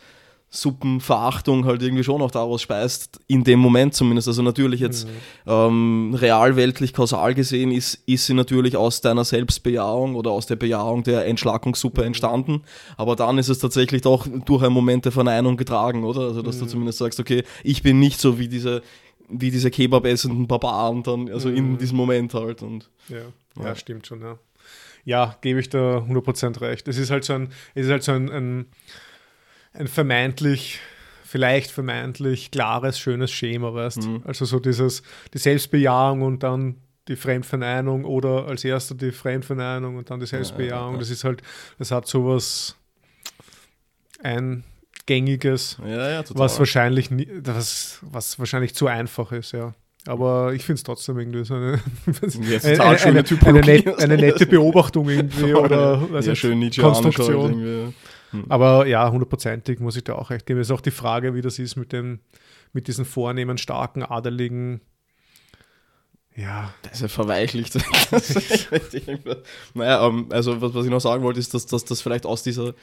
[0.50, 4.28] Suppenverachtung halt irgendwie schon auch daraus speist, in dem Moment zumindest.
[4.28, 5.12] Also natürlich jetzt mhm.
[5.46, 11.02] ähm, realweltlich kausal gesehen ist, ist sie natürlich aus deiner Selbstbejahung oder aus der Bejahung
[11.02, 12.06] der Entschlackungssuppe mhm.
[12.08, 12.62] entstanden,
[12.96, 16.20] aber dann ist es tatsächlich doch durch einen Moment der Verneinung getragen, oder?
[16.22, 16.60] Also dass mhm.
[16.60, 18.82] du zumindest sagst, okay, ich bin nicht so wie diese
[19.28, 21.78] wie diese Kebab essenden Barbaren dann, also in mhm.
[21.78, 22.62] diesem Moment halt.
[22.62, 23.18] Und, ja.
[23.56, 23.74] ja, ja.
[23.74, 24.38] stimmt schon, ja.
[25.04, 26.88] Ja, gebe ich da 100% recht.
[26.88, 28.66] Es ist halt so ein, es ist halt so ein, ein
[29.72, 30.80] ein vermeintlich,
[31.24, 34.22] vielleicht vermeintlich klares, schönes Schema, weißt mhm.
[34.24, 35.02] Also so dieses,
[35.34, 36.76] die Selbstbejahung und dann
[37.08, 40.90] die Fremdverneinung oder als erster die Fremdverneinung und dann die Selbstbejahung.
[40.90, 41.42] Ja, ja, das ist halt,
[41.78, 42.76] das hat sowas
[44.22, 49.74] eingängiges, was wahrscheinlich was, was wahrscheinlich zu einfach ist, ja.
[50.06, 55.52] Aber ich finde es trotzdem irgendwie so eine, eine, eine, eine, eine, nette Beobachtung irgendwie
[55.54, 57.94] oder ja, schön Konstruktion.
[58.30, 58.46] Hm.
[58.48, 60.60] Aber ja, hundertprozentig muss ich da auch recht geben.
[60.60, 62.20] Es ist auch die Frage, wie das ist mit, dem,
[62.72, 64.80] mit diesen vornehmen, starken, adeligen.
[66.34, 66.72] Ja.
[66.82, 67.74] Das ist ja verweichlicht.
[69.74, 72.74] naja, ähm, also was, was ich noch sagen wollte, ist, dass das vielleicht aus dieser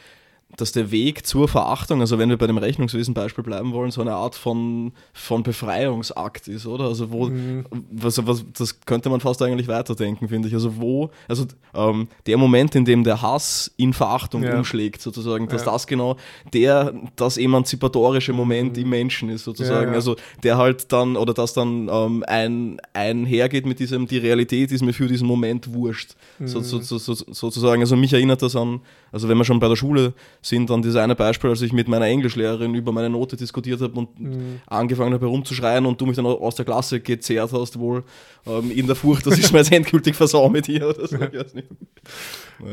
[0.57, 4.13] dass der Weg zur Verachtung, also wenn wir bei dem Rechnungswesen-Beispiel bleiben wollen, so eine
[4.13, 6.85] Art von, von Befreiungsakt ist, oder?
[6.85, 7.65] Also wo, mhm.
[7.91, 10.53] was, was, das könnte man fast eigentlich weiterdenken, finde ich.
[10.53, 14.57] Also wo, also ähm, der Moment, in dem der Hass in Verachtung ja.
[14.57, 15.71] umschlägt, sozusagen, dass ja.
[15.71, 16.15] das genau
[16.53, 18.83] der, das emanzipatorische Moment mhm.
[18.83, 19.89] im Menschen ist, sozusagen.
[19.89, 24.71] Ja, also der halt dann, oder das dann ähm, ein, einhergeht mit diesem, die Realität
[24.71, 26.47] ist mir für diesen Moment wurscht, mhm.
[26.47, 27.81] so, so, so, sozusagen.
[27.81, 28.79] Also mich erinnert das an,
[29.11, 31.87] also wenn man schon bei der Schule sind dann dieses eine Beispiel, als ich mit
[31.87, 34.61] meiner Englischlehrerin über meine Note diskutiert habe und mhm.
[34.67, 38.03] angefangen habe herumzuschreien und du mich dann aus der Klasse gezerrt hast, wohl
[38.45, 41.17] ähm, in der Furcht, dass ich es mir jetzt endgültig versau mit dir oder so.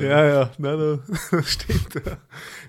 [0.01, 1.01] Ja, ja, nein,
[1.31, 1.95] das stimmt.
[1.95, 2.19] Ja.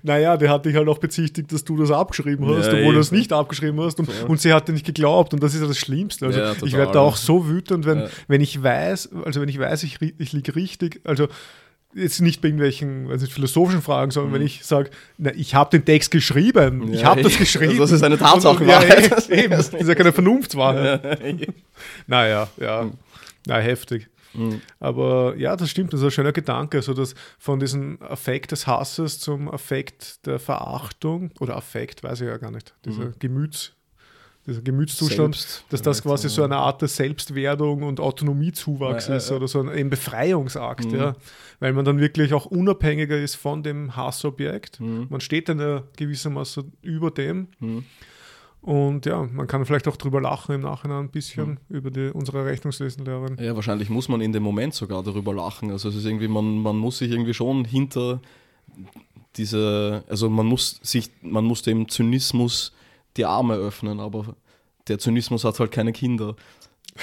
[0.02, 3.00] Naja, der hat dich halt auch bezichtigt, dass du das abgeschrieben hast, ja, obwohl du
[3.00, 5.66] es nicht abgeschrieben hast und, und sie hat dir nicht geglaubt und das ist ja
[5.66, 6.26] das Schlimmste.
[6.26, 9.58] Also ja, ich werde da auch so wütend, wenn, wenn ich weiß, also wenn ich
[9.58, 11.28] weiß, ich, ich liege richtig, also
[11.94, 14.36] jetzt nicht bei irgendwelchen nicht, philosophischen Fragen, sondern mhm.
[14.36, 14.90] wenn ich sage,
[15.34, 17.70] ich habe den Text geschrieben, ja, ich habe das geschrieben.
[17.70, 19.28] Also das ist eine Tatsachenwahrheit.
[19.28, 21.48] Ja, eben, das ist ja keine Vernunftswahrheit.
[22.06, 22.92] naja, ja, mhm.
[23.46, 24.08] na, heftig.
[24.34, 24.60] Mhm.
[24.80, 28.66] Aber ja, das stimmt, das ist ein schöner Gedanke, so dass von diesem Affekt des
[28.66, 33.14] Hasses zum Affekt der Verachtung oder Affekt, weiß ich ja gar nicht, dieser mhm.
[33.18, 33.73] Gemüts
[34.46, 39.32] dieser Gemütszustand, Selbst, dass das quasi so eine Art der Selbstwerdung und Autonomiezuwachs ja, ist
[39.32, 40.96] oder so ein, ein Befreiungsakt, mhm.
[40.96, 41.16] ja.
[41.60, 44.80] Weil man dann wirklich auch unabhängiger ist von dem Hassobjekt.
[44.80, 45.06] Mhm.
[45.08, 47.48] Man steht dann ja gewissermaßen über dem.
[47.58, 47.84] Mhm.
[48.60, 51.76] Und ja, man kann vielleicht auch drüber lachen im Nachhinein ein bisschen mhm.
[51.76, 53.36] über die, unsere Rechnungslesenlehrerin.
[53.38, 55.70] Ja, wahrscheinlich muss man in dem Moment sogar darüber lachen.
[55.70, 58.20] Also es ist irgendwie, man, man muss sich irgendwie schon hinter
[59.36, 62.72] diese, also man muss sich, man muss dem Zynismus
[63.16, 64.36] die Arme öffnen, aber
[64.88, 66.36] der Zynismus hat halt keine Kinder.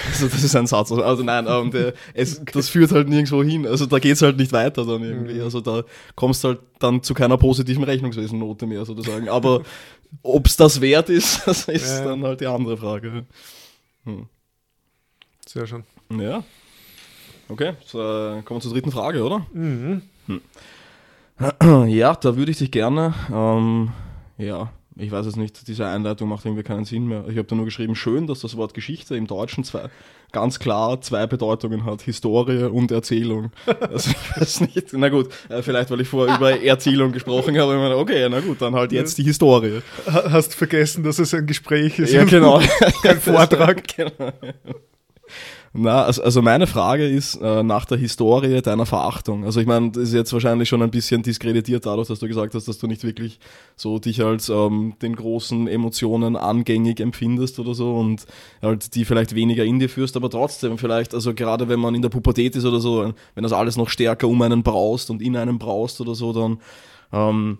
[0.07, 0.91] Also das ist ein Satz.
[0.91, 3.67] Also nein, ähm, der, es, das führt halt nirgendwo hin.
[3.67, 5.35] Also da geht es halt nicht weiter dann irgendwie.
[5.35, 5.41] Mhm.
[5.41, 5.83] Also da
[6.15, 9.27] kommst du halt dann zu keiner positiven Rechnungswesennote mehr sozusagen.
[9.27, 9.63] Aber
[10.23, 12.05] ob es das wert ist, das ist ja.
[12.05, 13.25] dann halt die andere Frage.
[14.05, 14.27] Hm.
[15.45, 15.83] Sehr schön.
[16.09, 16.43] Ja.
[17.49, 17.97] Okay, so,
[18.45, 19.45] kommen wir zur dritten Frage, oder?
[19.51, 20.01] Mhm.
[20.27, 20.41] Hm.
[21.89, 23.91] Ja, da würde ich dich gerne ähm,
[24.37, 24.71] ja,
[25.01, 27.25] ich weiß es nicht, diese Einleitung macht irgendwie keinen Sinn mehr.
[27.27, 29.89] Ich habe da nur geschrieben, schön, dass das Wort Geschichte im Deutschen zwei,
[30.31, 33.51] ganz klar zwei Bedeutungen hat, Historie und Erzählung.
[33.81, 37.73] Also ich weiß nicht, na gut, äh, vielleicht weil ich vorher über Erzählung gesprochen habe,
[37.73, 39.81] ich meine, okay, na gut, dann halt jetzt die Historie.
[40.05, 42.13] Hast vergessen, dass es ein Gespräch ist?
[42.13, 42.61] Ja, genau.
[43.03, 43.83] Kein Vortrag.
[43.95, 44.31] genau.
[45.73, 49.45] Na, also, meine Frage ist äh, nach der Historie deiner Verachtung.
[49.45, 52.53] Also ich meine, das ist jetzt wahrscheinlich schon ein bisschen diskreditiert dadurch, dass du gesagt
[52.55, 53.39] hast, dass du nicht wirklich
[53.77, 58.25] so dich als ähm, den großen Emotionen angängig empfindest oder so und
[58.61, 62.01] halt die vielleicht weniger in dir führst, aber trotzdem vielleicht, also gerade wenn man in
[62.01, 65.37] der Pubertät ist oder so, wenn das alles noch stärker um einen braust und in
[65.37, 66.59] einem braust oder so, dann
[67.13, 67.59] ähm,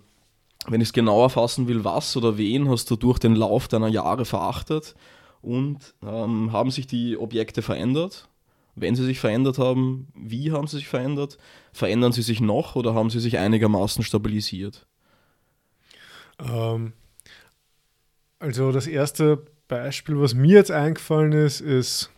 [0.68, 3.88] wenn ich es genauer fassen will, was oder wen hast du durch den Lauf deiner
[3.88, 4.96] Jahre verachtet?
[5.42, 8.30] Und ähm, haben sich die Objekte verändert?
[8.76, 11.38] Wenn sie sich verändert haben, wie haben sie sich verändert?
[11.74, 14.86] Verändern sie sich noch oder haben sie sich einigermaßen stabilisiert?
[16.40, 16.94] Ähm,
[18.40, 22.12] also das erste Beispiel, was mir jetzt eingefallen ist, ist,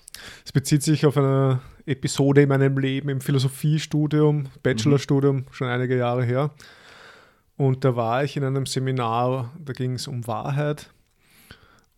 [0.46, 5.46] es bezieht sich auf eine Episode in meinem Leben im Philosophiestudium, Bachelorstudium, mhm.
[5.52, 6.52] schon einige Jahre her.
[7.58, 10.92] Und da war ich in einem Seminar, da ging es um Wahrheit.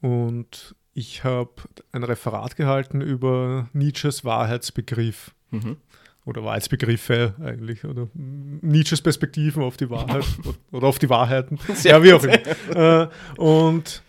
[0.01, 1.51] Und ich habe
[1.91, 5.35] ein Referat gehalten über Nietzsches Wahrheitsbegriff.
[5.51, 5.75] Mhm.
[6.23, 7.83] Oder Wahrheitsbegriffe eigentlich.
[7.83, 10.25] Oder Nietzsches Perspektiven auf die Wahrheit
[10.71, 11.59] oder auf die Wahrheiten.
[11.73, 13.03] Sehr ja, wie auch immer.
[13.03, 14.01] Äh, und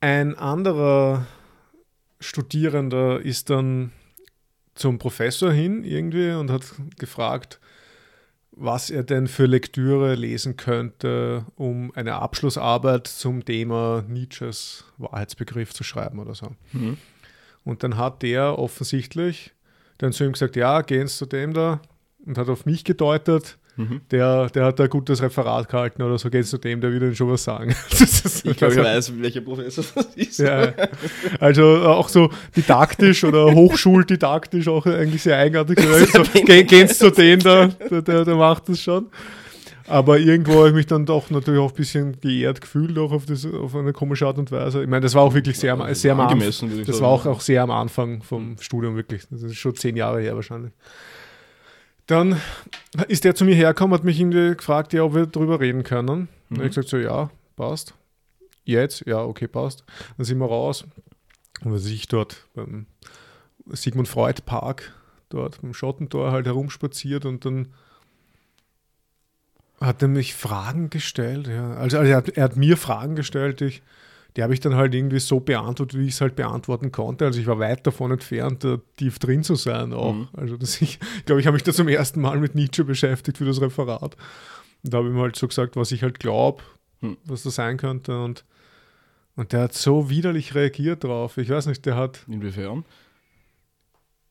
[0.00, 1.26] ein anderer
[2.20, 3.92] Studierender ist dann
[4.74, 6.64] zum Professor hin irgendwie und hat
[6.98, 7.60] gefragt,
[8.54, 15.84] was er denn für Lektüre lesen könnte, um eine Abschlussarbeit zum Thema Nietzsches Wahrheitsbegriff zu
[15.84, 16.52] schreiben oder so.
[16.72, 16.98] Mhm.
[17.64, 19.52] Und dann hat der offensichtlich
[19.98, 21.80] dann zu ihm gesagt, ja, gehen Sie zu dem da
[22.26, 24.02] und hat auf mich gedeutet Mhm.
[24.10, 26.92] Der, der hat da ein gutes Referat gehalten oder so, geht es zu dem, der
[26.92, 27.74] will dann schon was sagen.
[27.90, 30.38] ich glaube, ich weiß, welcher Professor das ist.
[30.40, 30.72] Ja,
[31.40, 35.80] also auch so didaktisch oder hochschuldidaktisch auch eigentlich sehr eigenartig.
[35.80, 39.06] so, gehen Sie zu dem, der, der, der macht das schon.
[39.88, 43.26] Aber irgendwo habe ich mich dann doch natürlich auch ein bisschen geehrt gefühlt, auch auf,
[43.26, 44.82] das, auf eine komische Art und Weise.
[44.82, 46.84] Ich meine, das war auch wirklich sehr, sehr am Anfang.
[46.86, 49.22] Das war auch, auch sehr am Anfang vom Studium, wirklich.
[49.30, 50.72] Das ist schon zehn Jahre her wahrscheinlich.
[52.12, 52.36] Dann
[53.08, 56.28] ist der zu mir hergekommen, hat mich irgendwie gefragt, ja, ob wir darüber reden können.
[56.50, 56.58] Mhm.
[56.58, 57.94] Und ich gesagt so, ja, passt.
[58.64, 59.82] Jetzt, ja, okay, passt.
[60.18, 60.84] Dann sind wir raus.
[61.64, 62.84] Und was ich dort beim
[63.70, 64.92] Sigmund Freud Park,
[65.30, 67.68] dort beim Schottentor halt herumspaziert und dann
[69.80, 71.46] hat er mich Fragen gestellt.
[71.48, 71.72] Ja.
[71.76, 73.82] Also, also er, hat, er, hat, mir Fragen gestellt, ich
[74.36, 77.26] die habe ich dann halt irgendwie so beantwortet, wie ich es halt beantworten konnte.
[77.26, 80.14] Also ich war weit davon entfernt, da tief drin zu sein auch.
[80.14, 80.28] Mhm.
[80.32, 83.44] Also dass ich, glaube, ich habe mich da zum ersten Mal mit Nietzsche beschäftigt für
[83.44, 84.16] das Referat.
[84.82, 86.62] Und da habe ich ihm halt so gesagt, was ich halt glaube,
[87.00, 87.18] mhm.
[87.24, 88.22] was das sein könnte.
[88.22, 88.44] Und,
[89.36, 91.36] und der hat so widerlich reagiert drauf.
[91.36, 92.24] Ich weiß nicht, der hat.
[92.26, 92.84] Inwiefern?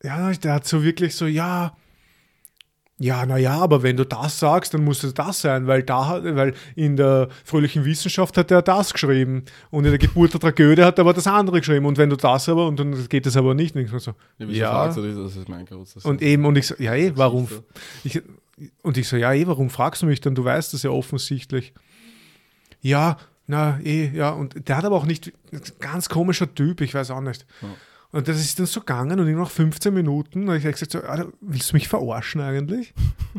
[0.02, 1.76] Ja, der hat so wirklich so, ja,
[3.02, 6.54] ja, naja, aber wenn du das sagst, dann muss es das sein, weil, da, weil
[6.76, 10.98] in der fröhlichen Wissenschaft hat er das geschrieben und in der Geburt der Tragödie hat
[10.98, 13.54] er aber das andere geschrieben und wenn du das aber, und dann geht es aber
[13.54, 13.74] nicht.
[13.74, 14.92] Und ich so, ja, ja.
[14.92, 17.48] Du dich, das ist mein Gott, das und eben, und ich so, ja eh, warum?
[18.04, 18.22] Ich,
[18.82, 20.36] und ich so, ja eh, warum fragst du mich dann?
[20.36, 21.72] Du weißt das ja offensichtlich.
[22.80, 23.16] Ja,
[23.48, 25.32] na eh, ja, und der hat aber auch nicht,
[25.80, 27.46] ganz komischer Typ, ich weiß auch nicht.
[27.62, 27.68] Ja.
[28.12, 31.00] Und das ist dann so gegangen und nach 15 Minuten habe ich gesagt, so,
[31.40, 32.92] willst du mich verarschen eigentlich?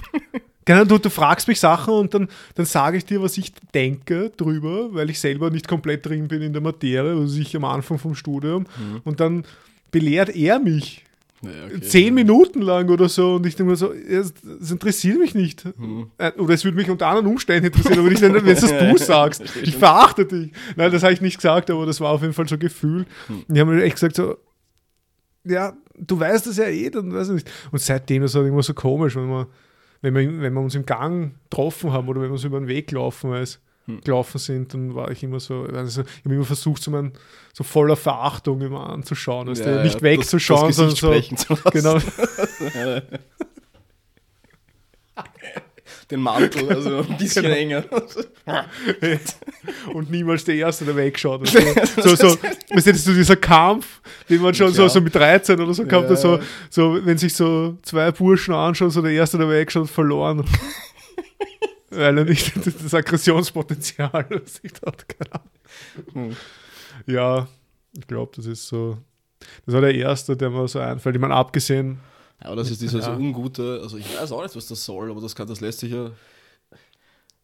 [0.66, 4.32] genau, du, du fragst mich Sachen und dann, dann sage ich dir, was ich denke
[4.36, 8.00] drüber, weil ich selber nicht komplett drin bin in der Materie, also ich am Anfang
[8.00, 8.64] vom Studium.
[8.64, 9.02] Mhm.
[9.04, 9.46] Und dann
[9.92, 11.04] belehrt er mich.
[11.44, 12.12] Ja, okay, Zehn ja.
[12.14, 15.66] Minuten lang oder so und ich denke mir so, das interessiert mich nicht.
[15.78, 16.08] Mhm.
[16.18, 18.98] Äh, oder es würde mich unter anderen Umständen interessieren, aber nicht, wenn es das du
[18.98, 19.44] sagst.
[19.62, 20.52] Ich verachte dich.
[20.78, 23.06] Nein, das habe ich nicht gesagt, aber das war auf jeden Fall so ein Gefühl.
[23.28, 23.44] Mhm.
[23.48, 24.38] Und die haben mir echt gesagt so,
[25.46, 27.52] ja, du weißt es ja eh, dann weiß ich nicht.
[27.72, 29.48] Und seitdem ist es halt immer so komisch, wenn wir,
[30.02, 32.68] wenn, wir, wenn wir uns im Gang getroffen haben oder wenn wir uns über den
[32.68, 34.02] Weg gelaufen, ist, hm.
[34.02, 37.14] gelaufen sind, dann war ich immer so, also ich habe immer versucht, so, mein,
[37.54, 41.58] so voller Verachtung immer anzuschauen, also ja, nicht ja, wegzuschauen, sondern so.
[41.72, 41.98] Genau.
[46.12, 47.56] den Mantel, also ein bisschen genau.
[47.56, 47.84] enger.
[49.94, 51.48] Und niemals der Erste, der wegschaut.
[51.48, 51.60] So,
[52.02, 52.38] so, so,
[52.70, 56.10] weißt du, so dieser Kampf, den man schon so, so mit 13 oder so gehabt
[56.10, 56.40] hat, so,
[56.70, 60.44] so, wenn sich so zwei Burschen anschauen, so der Erste, der wegschaut, verloren.
[61.90, 65.44] Weil er nicht das Aggressionspotenzial sich hat, keine
[66.14, 66.36] hm.
[67.06, 67.48] Ja,
[67.96, 68.98] ich glaube, das ist so.
[69.66, 71.16] Das war der erste, der mir so einfällt.
[71.16, 72.00] Ich meine, abgesehen
[72.44, 73.16] ja, das ist dieses ja.
[73.16, 75.92] Ungute, also ich weiß auch nicht, was das soll, aber das kann, das lässt sich
[75.92, 76.12] ja.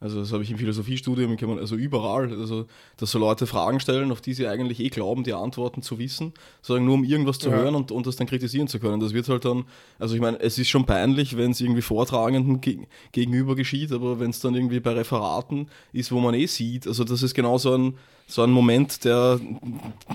[0.01, 4.21] Also das habe ich im Philosophiestudium, also überall, also dass so Leute Fragen stellen, auf
[4.21, 7.57] die sie eigentlich eh glauben, die Antworten zu wissen, sondern nur um irgendwas zu ja.
[7.57, 9.01] hören und, und das dann kritisieren zu können.
[9.01, 9.65] Das wird halt dann,
[9.99, 14.21] also ich meine, es ist schon peinlich, wenn es irgendwie Vortragenden ge gegenüber geschieht, aber
[14.21, 17.57] wenn es dann irgendwie bei Referaten ist, wo man eh sieht, also das ist genau
[17.57, 17.97] so ein,
[18.29, 19.39] so ein Moment, der,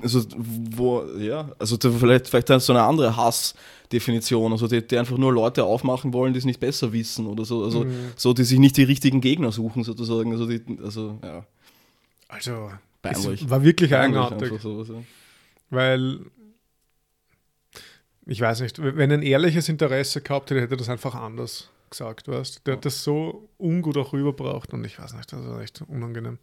[0.02, 3.54] also wo, ja, also vielleicht, vielleicht so eine andere Hass-
[3.92, 7.44] Definition, also die, die, einfach nur Leute aufmachen wollen, die es nicht besser wissen oder
[7.44, 8.12] so, also mhm.
[8.16, 11.46] so, die sich nicht die richtigen Gegner suchen sozusagen, also die, also ja.
[12.28, 12.70] Also
[13.02, 14.94] es war wirklich eigenartig, sowas, ja.
[15.70, 16.20] weil
[18.26, 22.66] ich weiß nicht, wenn ein ehrliches Interesse gehabt hätte, hätte das einfach anders gesagt, weißt
[22.66, 26.38] Der hat das so ungut auch rüberbracht und ich weiß nicht, das ist echt unangenehm.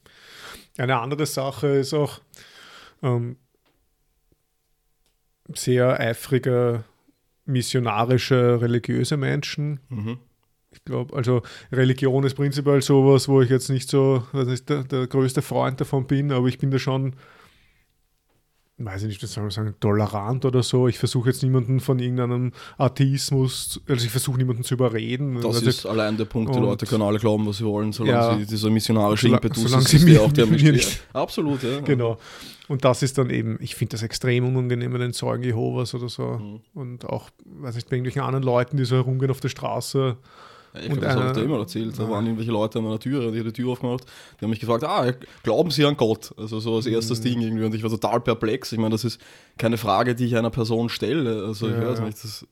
[0.77, 2.21] Eine andere Sache ist auch
[3.03, 3.37] ähm,
[5.53, 6.85] sehr eifriger
[7.45, 9.79] missionarische, religiöse Menschen.
[9.89, 10.19] Mhm.
[10.71, 11.41] Ich glaube, also
[11.71, 15.81] Religion ist prinzipiell sowas, wo ich jetzt nicht so, weiß nicht, der, der größte Freund
[15.81, 17.15] davon bin, aber ich bin da schon,
[18.85, 20.87] weiß ich nicht, was soll man sagen, tolerant oder so.
[20.87, 25.35] Ich versuche jetzt niemanden von irgendeinem Atheismus, also ich versuche niemanden zu überreden.
[25.35, 28.17] Das also ist allein der Punkt, die Leute können alle glauben, was sie wollen, solange
[28.17, 31.01] ja, sie dieser missionarische Impetus solange ist, sie mir, auch der mir nicht.
[31.13, 31.79] Absolut, ja.
[31.81, 32.17] Genau.
[32.67, 36.07] Und das ist dann eben, ich finde das extrem unangenehm mit den Zeugen Jehovas oder
[36.07, 36.23] so.
[36.23, 36.61] Mhm.
[36.73, 40.15] Und auch, weiß nicht, bei irgendwelchen anderen Leuten, die so herumgehen auf der Straße.
[40.73, 41.97] Ich und das habe ich dir immer erzählt.
[41.97, 44.05] Da waren irgendwelche Leute an meiner Tür, die haben die Tür aufgemacht,
[44.39, 45.11] die haben mich gefragt, ah,
[45.43, 46.33] glauben Sie an Gott?
[46.37, 47.23] Also so als erstes mhm.
[47.23, 47.65] Ding irgendwie.
[47.65, 48.71] Und ich war total perplex.
[48.71, 49.19] Ich meine, das ist
[49.57, 51.45] keine Frage, die ich einer Person stelle.
[51.45, 51.89] Also ich ja.
[51.89, 52.45] weiß nicht, das.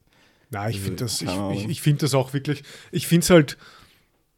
[0.52, 3.58] Nein, ich finde das, ich, ich, ich finde das auch wirklich, ich finde es halt,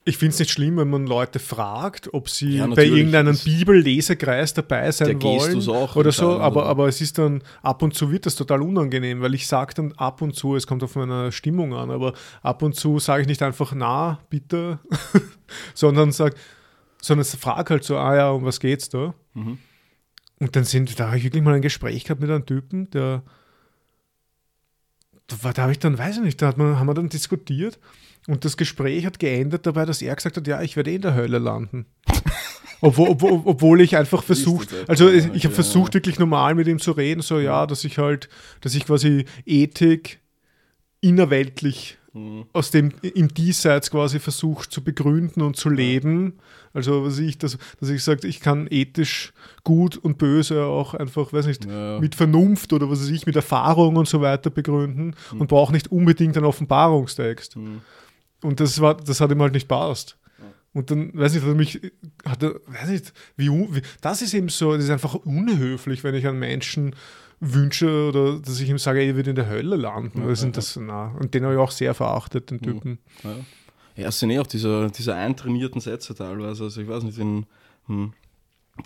[0.03, 4.53] ich finde es nicht schlimm, wenn man Leute fragt, ob sie ja, bei irgendeinem Bibellesekreis
[4.55, 8.35] dabei sein wollen oder so, aber, aber es ist dann ab und zu wird das
[8.35, 11.91] total unangenehm, weil ich sage dann ab und zu, es kommt auf meine Stimmung an,
[11.91, 14.79] aber ab und zu sage ich nicht einfach na, bitte,
[15.75, 16.33] sondern sag,
[16.99, 19.13] sondern frage halt so, ah ja, um was geht's da?
[19.35, 19.59] Mhm.
[20.39, 23.21] Und dann sind, da habe ich wirklich mal ein Gespräch gehabt mit einem Typen, der
[25.41, 27.79] da, da habe ich dann, weiß ich nicht, da hat man, haben wir dann diskutiert
[28.27, 31.01] und das Gespräch hat geendet dabei, dass er gesagt hat, ja, ich werde eh in
[31.01, 31.85] der Hölle landen.
[32.81, 36.79] obwohl, obwohl, obwohl, ich einfach versucht, also ich, ich habe versucht, wirklich normal mit ihm
[36.79, 38.29] zu reden, so ja, dass ich halt,
[38.61, 40.19] dass ich quasi Ethik
[41.01, 42.45] innerweltlich mhm.
[42.53, 46.33] aus dem im Diesseits quasi versucht zu begründen und zu leben.
[46.73, 49.33] Also was ich, dass, dass ich sage, ich kann ethisch
[49.63, 51.99] gut und böse auch einfach, weiß nicht, ja.
[51.99, 55.41] mit Vernunft oder was weiß ich, mit Erfahrung und so weiter begründen mhm.
[55.41, 57.57] und brauche nicht unbedingt einen Offenbarungstext.
[57.57, 57.81] Mhm.
[58.43, 60.17] Und das war, das hat ihm halt nicht passt.
[60.73, 61.81] Und dann, weiß ich, hat er mich,
[62.25, 66.15] hat er, weiß nicht, wie, wie, das ist eben so, das ist einfach unhöflich, wenn
[66.15, 66.95] ich einen Menschen
[67.41, 70.21] wünsche oder dass ich ihm sage, er wird in der Hölle landen.
[70.21, 72.99] Ja, das sind das, na, und den habe ich auch sehr verachtet, den Typen.
[73.23, 73.35] Ja,
[73.95, 76.65] ja es sind eh auch diese, diese eintrainierten Sätze teilweise.
[76.65, 77.47] Also ich weiß nicht, in,
[77.87, 78.13] hm,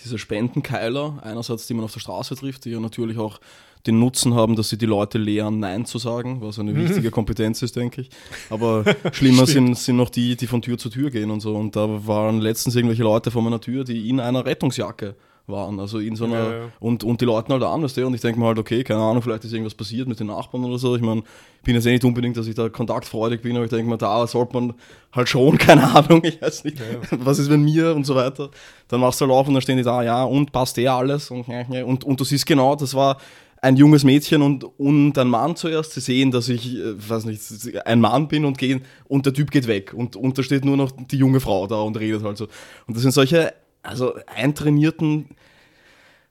[0.03, 3.39] diese Spendenkeiler, einerseits, die man auf der Straße trifft, die ja natürlich auch
[3.85, 6.87] den Nutzen haben, dass sie die Leute lehren, Nein zu sagen, was eine mhm.
[6.87, 8.09] wichtige Kompetenz ist, denke ich.
[8.49, 11.55] Aber schlimmer sind, sind noch die, die von Tür zu Tür gehen und so.
[11.55, 15.15] Und da waren letztens irgendwelche Leute vor meiner Tür, die in einer Rettungsjacke
[15.47, 15.79] waren.
[15.79, 16.71] Also in so einer, ja, ja.
[16.79, 19.01] Und, und die Leute halt an, weißt du, und ich denke mir halt, okay, keine
[19.01, 20.95] Ahnung, vielleicht ist irgendwas passiert mit den Nachbarn oder so.
[20.95, 23.71] Ich meine, ich bin jetzt eh nicht unbedingt, dass ich da kontaktfreudig bin, aber ich
[23.71, 24.73] denke mir, da sollte man
[25.11, 28.49] halt schon, keine Ahnung, ich weiß nicht, ja, was ist wenn mir und so weiter.
[28.87, 31.31] Dann machst du halt auf und dann stehen die da, ja, und passt eh alles
[31.31, 33.17] und, und, und du siehst genau, das war
[33.65, 35.93] ein junges Mädchen und, und ein Mann zuerst.
[35.93, 37.41] Sie sehen, dass ich, äh, weiß nicht,
[37.85, 40.77] ein Mann bin und gehen und der Typ geht weg und, und da steht nur
[40.77, 42.45] noch die junge Frau da und redet halt so.
[42.85, 43.53] Und das sind solche,
[43.86, 45.29] also eintrainierten,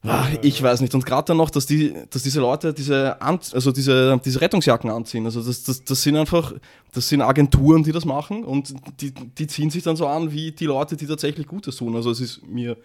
[0.02, 0.94] ach, ich weiß nicht.
[0.94, 5.24] Und gerade dann noch, dass, die, dass diese Leute diese, also diese, diese Rettungsjacken anziehen.
[5.24, 6.52] Also das, das, das sind einfach,
[6.92, 10.52] das sind Agenturen, die das machen und die, die ziehen sich dann so an wie
[10.52, 11.94] die Leute, die tatsächlich Gutes tun.
[11.96, 12.76] Also es ist mir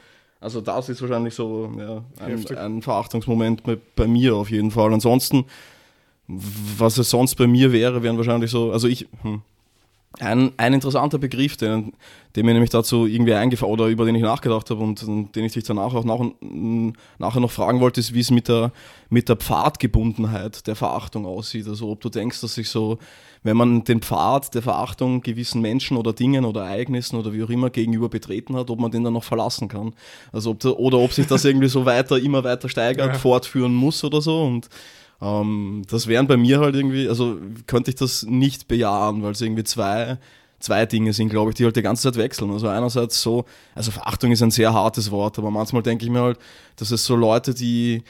[0.42, 4.94] also das ist wahrscheinlich so ja, ein, ein, Verachtungsmoment bei, bei, mir auf jeden Fall.
[4.94, 5.46] Ansonsten,
[6.28, 9.42] was es sonst bei mir wäre, wären wahrscheinlich so, also ich, hm,
[10.18, 11.94] ein, ein interessanter Begriff, den,
[12.36, 15.46] den mir nämlich dazu irgendwie eingefallen oder über den ich nachgedacht habe und, und den
[15.46, 16.20] ich dich danach auch nach,
[17.20, 18.72] nachher noch fragen wollte, ist, wie es mit der,
[19.10, 21.68] mit der Pfadgebundenheit der Verachtung aussieht.
[21.68, 22.98] Also ob du denkst, dass sich so,
[23.44, 27.50] wenn man den Pfad der Verachtung gewissen Menschen oder Dingen oder Ereignissen oder wie auch
[27.50, 29.94] immer gegenüber betreten hat, ob man den dann noch verlassen kann.
[30.32, 33.20] Also ob, oder ob sich das irgendwie so weiter, immer weiter steigert, ja.
[33.20, 34.42] fortführen muss oder so.
[34.42, 34.70] Und
[35.22, 39.42] ähm, das wären bei mir halt irgendwie, also könnte ich das nicht bejahen, weil es
[39.42, 40.18] irgendwie zwei,
[40.60, 42.52] zwei Dinge sind, glaube ich, die halt die ganze Zeit wechseln.
[42.52, 43.46] Also einerseits so,
[43.76, 46.40] also Verachtung ist ein sehr hartes Wort, aber manchmal denke ich mir halt,
[46.76, 48.04] dass es so Leute, die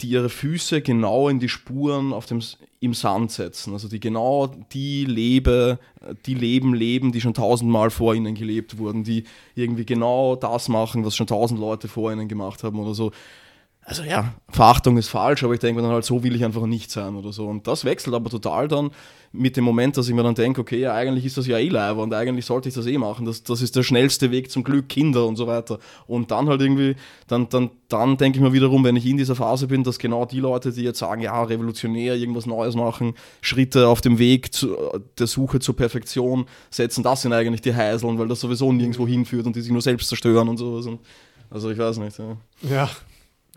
[0.00, 2.40] die ihre Füße genau in die Spuren auf dem,
[2.80, 3.72] im Sand setzen.
[3.72, 5.78] Also die genau die Lebe,
[6.26, 9.24] die Leben leben, die schon tausendmal vor ihnen gelebt wurden, die
[9.56, 13.10] irgendwie genau das machen, was schon tausend Leute vor ihnen gemacht haben oder so.
[13.88, 16.66] Also ja, Verachtung ist falsch, aber ich denke mir dann halt, so will ich einfach
[16.66, 17.46] nicht sein oder so.
[17.46, 18.90] Und das wechselt aber total dann
[19.32, 21.70] mit dem Moment, dass ich mir dann denke, okay, ja, eigentlich ist das ja eh
[21.70, 23.24] live und eigentlich sollte ich das eh machen.
[23.24, 25.78] Das, das ist der schnellste Weg zum Glück, Kinder und so weiter.
[26.06, 26.96] Und dann halt irgendwie,
[27.28, 30.26] dann, dann, dann denke ich mir wiederum, wenn ich in dieser Phase bin, dass genau
[30.26, 34.76] die Leute, die jetzt sagen, ja, revolutionär, irgendwas Neues machen, Schritte auf dem Weg zu,
[35.18, 39.46] der Suche zur Perfektion setzen, das sind eigentlich die Heiseln, weil das sowieso nirgendwo hinführt
[39.46, 40.84] und die sich nur selbst zerstören und sowas.
[40.84, 41.00] Und,
[41.48, 42.18] also ich weiß nicht.
[42.18, 42.36] Ja.
[42.68, 42.90] Ja,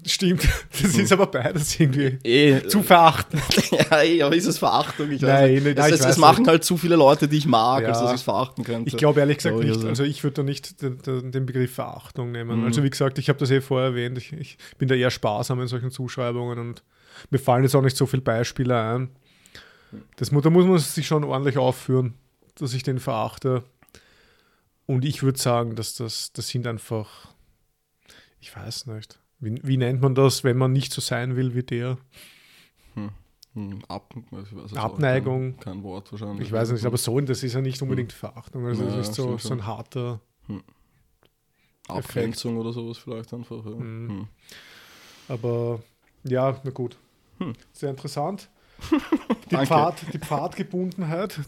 [0.06, 0.47] stimmt.
[0.82, 3.39] Das ist aber beides irgendwie Eh, zu verachten.
[3.72, 5.12] ja, eh, aber ist es Verachtung?
[5.12, 5.64] Ich Nein, nicht.
[5.66, 5.78] nicht.
[5.78, 7.89] Nein, Es, es, es machen halt zu viele Leute, die ich mag, Ja.
[7.89, 8.88] als dass ich es verachten könnte.
[8.89, 9.76] Ich glaube ehrlich gesagt ich nicht.
[9.76, 9.88] also.
[9.89, 10.97] Also ich würde da nicht den,
[11.32, 12.60] den, Begriff Verachtung nehmen.
[12.62, 12.66] Mhm.
[12.66, 14.18] Also wie gesagt, ich habe das eh vorher erwähnt.
[14.18, 16.84] Ich, ich bin da eher sparsam in solchen Zuschreibungen und
[17.30, 19.10] mir fallen jetzt auch nicht so viele Beispiele ein.
[20.16, 22.14] Das, da muss man sich schon ordentlich aufführen,
[22.56, 23.64] dass ich den verachte.
[24.86, 27.28] Und ich würde sagen, dass das, das sind einfach,
[28.39, 29.20] ich weiß nicht.
[29.42, 31.98] Wie, wie nennt man das, wenn man nicht so sein will wie der?
[33.54, 35.58] Hm, Ab, ich weiß jetzt auch Abneigung.
[35.58, 36.48] Kein, kein Wort wahrscheinlich.
[36.48, 38.66] Ich weiß nicht, aber so, das ist ja nicht unbedingt Verachtung.
[38.66, 40.22] Also Ja, das ist so, so ein harter.
[41.89, 43.66] Abgrenzung oder sowas vielleicht einfach.
[43.66, 43.72] Ja.
[43.72, 44.10] Mhm.
[44.10, 44.28] Hm.
[45.28, 45.82] Aber
[46.24, 46.98] ja, na gut.
[47.39, 47.54] Hm.
[47.74, 48.50] Sehr interessant.
[49.52, 49.58] Die.
[49.58, 51.39] Pfad, die Pfadgebundenheit,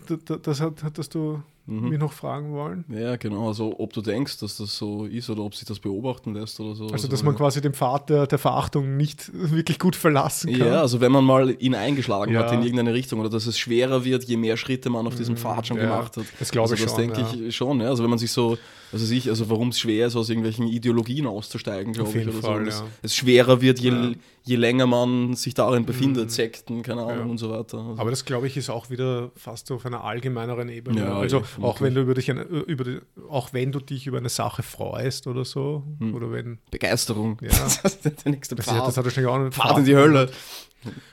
[0.44, 1.90] das hat, hattest du Mhm.
[1.90, 2.84] mich noch fragen wollen.
[2.90, 3.48] Ja, genau.
[3.48, 6.76] Also, ob du denkst, dass das so ist oder ob sich das beobachten lässt oder
[6.76, 6.88] so.
[6.88, 10.68] Also, dass man quasi den Pfad der, der Verachtung nicht wirklich gut verlassen kann.
[10.68, 12.42] Ja, also wenn man mal ihn eingeschlagen Ja.
[12.42, 15.38] hat in irgendeine Richtung oder dass es schwerer wird, je mehr Schritte man auf diesem
[15.38, 16.26] Pfad schon ja, gemacht hat.
[16.40, 17.48] das glaube also ich das schon, denke ja.
[17.48, 17.80] ich schon.
[17.80, 17.88] Ja.
[17.88, 18.58] Also wenn man sich so,
[18.94, 22.72] also ich, also warum es schwer ist, aus irgendwelchen Ideologien auszusteigen, glaube ich, oder Fall,
[22.72, 22.84] so.
[22.84, 22.90] Ja.
[23.02, 23.96] Es schwerer wird, je, Ja.
[23.96, 24.16] Mhm.
[24.44, 27.32] je länger man sich darin befindet, Sekten, keine Ahnung Ja.
[27.32, 27.80] und so weiter.
[27.80, 31.02] Also, Aber das, glaube ich, ist auch wieder fast auf einer allgemeineren Ebene.
[31.02, 34.18] Ja, also auch wenn du über dich eine, über die, auch wenn du dich über
[34.20, 36.14] eine Sache freust oder so, Hm.
[36.14, 37.38] oder wenn Begeisterung.
[37.42, 37.50] Ja.
[37.84, 38.88] das ist der nächste Pfad.
[38.88, 40.30] das hat wahrscheinlich auch einen Pfad in die Hölle.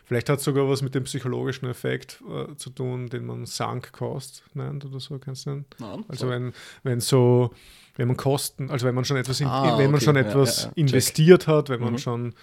[0.04, 3.92] Vielleicht hat es sogar was mit dem psychologischen Effekt äh, zu tun, den man Sunk
[3.92, 5.64] Cost nennt oder so, kannst du nennen?
[5.78, 6.52] Nein, Also wenn,
[6.82, 7.52] wenn so,
[7.96, 10.04] wenn man Kosten, also wenn man schon etwas, in, Ah, wenn man okay.
[10.04, 10.72] schon Ja, etwas ja, ja.
[10.76, 11.98] Investiert hat, wenn man Mhm.
[11.98, 12.34] schon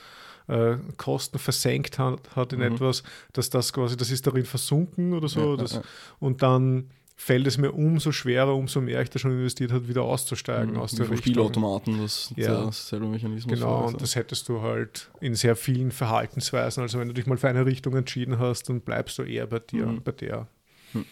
[0.49, 2.75] äh, Kosten versenkt hat, hat in Mhm.
[2.75, 3.03] etwas,
[3.33, 5.51] dass das quasi, das ist darin versunken oder so.
[5.51, 5.81] Ja, das.
[6.19, 6.89] Und dann
[7.19, 10.93] fällt es mir umso schwerer, umso mehr ich da schon investiert habe, wieder auszusteigen aus
[10.93, 11.17] Wie der Richtung.
[11.33, 12.63] Spielautomaten, das Ja.
[12.65, 13.51] derselbe Mechanismus.
[13.53, 16.83] Genau, und das hättest du halt in sehr vielen Verhaltensweisen.
[16.83, 19.57] Also wenn du dich mal für eine Richtung entschieden hast, dann bleibst du eher bei
[19.59, 20.03] dir, Mhm.
[20.03, 20.47] bei der.
[20.93, 21.05] Hm.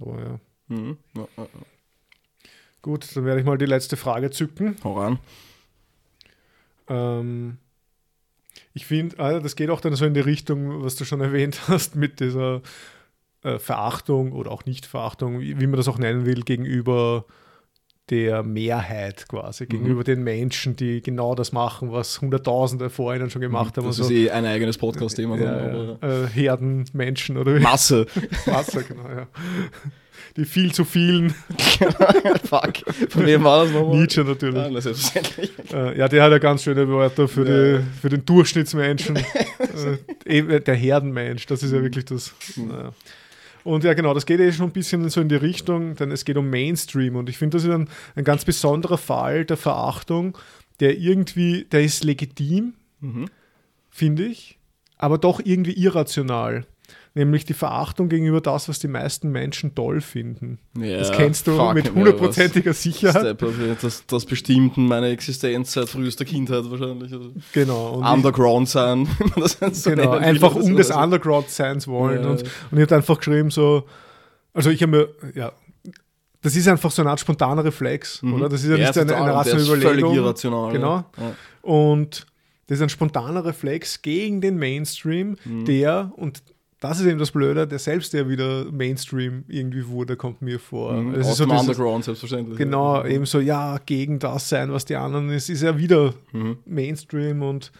[0.00, 0.40] Aber ja.
[0.68, 0.96] Mhm.
[1.14, 1.46] Ja, ja.
[2.82, 4.76] Gut, dann werde ich mal die letzte Frage zücken.
[4.84, 5.18] Hau ran.
[6.88, 7.58] Ähm,
[8.72, 11.60] ich finde, ah, das geht auch dann so in die Richtung, was du schon erwähnt
[11.68, 12.62] hast, mit dieser
[13.46, 17.24] äh, Verachtung oder auch Nicht-Verachtung, wie, wie man das auch nennen will, gegenüber
[18.10, 19.68] der Mehrheit quasi, Mhm.
[19.68, 23.86] gegenüber den Menschen, die genau das machen, was Hunderttausende vor ihnen schon gemacht haben.
[23.86, 25.36] Das ist eh ein eigenes Podcast-Thema.
[25.36, 26.24] dann, ja, ja.
[26.24, 27.60] Äh, Herdenmenschen oder wie?
[27.60, 28.06] Masse.
[28.46, 29.26] Wasser, genau, ja.
[30.36, 31.30] Die viel zu vielen,
[32.44, 32.74] Fuck.
[33.10, 33.96] Von wem war das nochmal?
[34.00, 34.56] Nietzsche natürlich.
[34.62, 35.50] Ah, na, selbstverständlich.
[35.72, 37.78] Äh, ja, der hat ja ganz schöne Wörter für, Ja.
[37.78, 39.16] die, für den Durchschnittsmenschen.
[40.26, 42.34] äh, der Herdenmensch, das ist ja wirklich das.
[42.56, 42.92] Naja.
[43.66, 46.24] Und ja, genau, das geht eh schon ein bisschen so in die Richtung, denn es
[46.24, 50.38] geht um Mainstream und ich finde, das ist ein, ein ganz besonderer Fall der Verachtung,
[50.78, 53.26] der irgendwie, der ist legitim, Mhm.
[53.90, 54.58] finde ich,
[54.96, 56.64] aber doch irgendwie irrational.
[57.18, 60.58] Nämlich die Verachtung gegenüber das, was die meisten Menschen toll finden.
[60.78, 63.38] Ja, das kennst du mit hundertprozentiger Sicherheit.
[63.80, 67.10] Das, das bestimmt meine Existenz seit frühester Kindheit wahrscheinlich.
[67.10, 67.94] Also Genau.
[67.94, 69.08] Und ich- Underground sein.
[69.18, 72.22] man das so Genau, will einfach um des Underground-Seins wollen.
[72.22, 72.28] Ja.
[72.32, 73.84] Und, und ich habe einfach geschrieben, so,
[74.52, 75.52] also ich habe mir, ja,
[76.42, 78.34] das ist einfach so eine Art spontaner Reflex, Mhm.
[78.34, 78.48] oder?
[78.50, 80.14] Das ist ja, nicht eine, eine rationale ist völlig Überlegung.
[80.16, 80.70] irrational.
[80.72, 80.96] Genau.
[81.16, 81.34] Ja.
[81.62, 82.26] Und
[82.66, 85.64] das ist ein spontaner Reflex gegen den Mainstream, Mhm.
[85.64, 86.42] der, und
[86.80, 90.92] das ist eben das Blöde, der selbst der wieder Mainstream irgendwie wurde, kommt mir vor.
[90.92, 91.14] Mhm.
[91.14, 92.58] Es ist so dieses, Underground selbstverständlich.
[92.58, 96.58] genau, eben so, ja, gegen das sein, was die anderen ist, ist ja wieder Mhm.
[96.66, 97.72] Mainstream und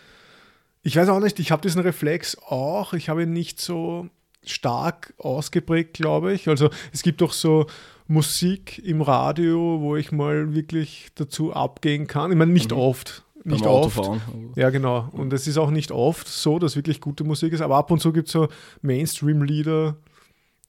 [0.82, 4.09] ich weiß auch nicht, ich habe diesen Reflex auch, ich habe ihn nicht so
[4.44, 6.49] stark ausgeprägt, glaube ich.
[6.49, 7.66] Also es gibt auch so
[8.07, 12.30] Musik im Radio, wo ich mal wirklich dazu abgehen kann.
[12.30, 12.78] Ich meine, nicht Mhm.
[12.78, 13.24] oft.
[13.47, 13.99] Nicht oft.
[13.99, 14.20] Autofahren.
[14.57, 15.09] Ja, genau.
[15.12, 18.01] Und es ist auch nicht oft so, dass wirklich gute Musik ist, aber ab und
[18.01, 18.49] zu gibt es so
[18.82, 19.97] Mainstream-Lieder,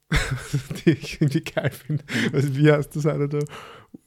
[0.85, 2.03] die ich irgendwie geil finde.
[2.33, 3.39] Also, wie heißt das eine da?
[3.39, 3.43] äh,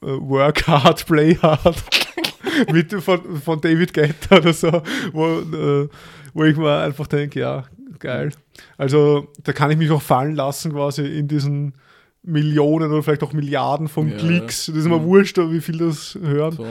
[0.03, 1.83] Work Hard, Play Hard
[2.73, 5.89] mit, von, von David Guetta oder so, wo, äh,
[6.33, 7.65] wo ich mir einfach denke, ja,
[7.99, 8.31] geil.
[8.79, 11.75] Also da kann ich mich auch fallen lassen quasi in diesen
[12.23, 14.67] Millionen oder vielleicht auch Milliarden von Ja, Klicks.
[14.67, 15.05] Das ist immer Mhm.
[15.05, 16.53] wurscht, wie viel das hören.
[16.53, 16.67] So.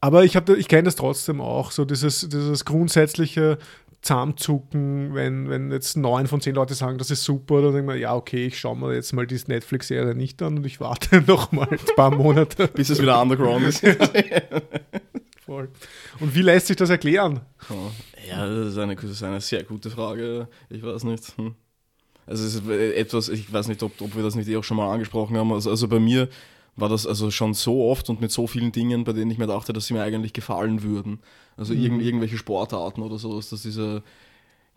[0.00, 3.58] Aber ich, hab ich kenne das trotzdem auch, so dieses, dieses grundsätzliche
[4.02, 7.96] Zahnzucken, wenn, wenn jetzt neun von zehn Leute sagen, das ist super, dann denke ich
[7.96, 11.20] mir, ja, okay, ich schaue mir jetzt mal diese Netflix-Serie nicht an und ich warte
[11.26, 12.68] noch mal ein paar Monate.
[12.68, 13.80] Bis es wieder underground ist.
[15.44, 15.68] Voll.
[16.18, 17.40] Und wie lässt sich das erklären?
[18.26, 20.48] Ja, das ist, eine, das ist eine sehr gute Frage.
[20.70, 21.36] Ich weiß nicht.
[21.36, 21.54] Hm.
[22.26, 24.76] Also es ist etwas, ich weiß nicht, ob, ob wir das nicht eh auch schon
[24.76, 25.52] mal angesprochen haben.
[25.52, 26.28] Also, also bei mir
[26.80, 29.46] war das also schon so oft und mit so vielen Dingen, bei denen ich mir
[29.46, 31.20] dachte, dass sie mir eigentlich gefallen würden.
[31.56, 34.02] Also irgend, irgendwelche Sportarten oder so, dass diese,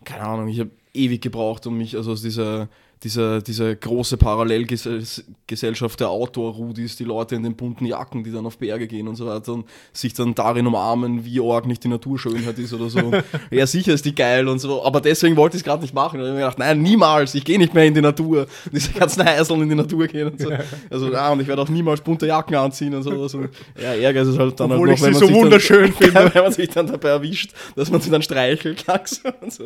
[0.03, 2.67] keine Ahnung, ich habe ewig gebraucht, um mich, also aus dieser,
[3.03, 8.57] dieser, dieser große Parallelgesellschaft der Outdoor-Rudis, die Leute in den bunten Jacken, die dann auf
[8.57, 12.57] Berge gehen und so weiter und sich dann darin umarmen, wie arg nicht die Naturschönheit
[12.59, 13.11] ist oder so.
[13.51, 16.19] ja, sicher ist die geil und so, aber deswegen wollte ich es gerade nicht machen.
[16.19, 18.41] Und ich habe mir gedacht, nein, niemals, ich gehe nicht mehr in die Natur.
[18.65, 20.49] Und diese ganzen Heißeln in die Natur gehen und so.
[20.89, 23.33] Also, ja, und ich werde auch niemals bunte Jacken anziehen und sowas.
[23.33, 23.49] Und,
[23.81, 26.31] ja, Ärger ist es halt dann Obwohl halt ich sie so sich dann- wunderschön finde.
[26.33, 28.85] wenn man sich dann dabei erwischt, dass man sie dann streichelt.
[28.87, 29.65] langsam und so.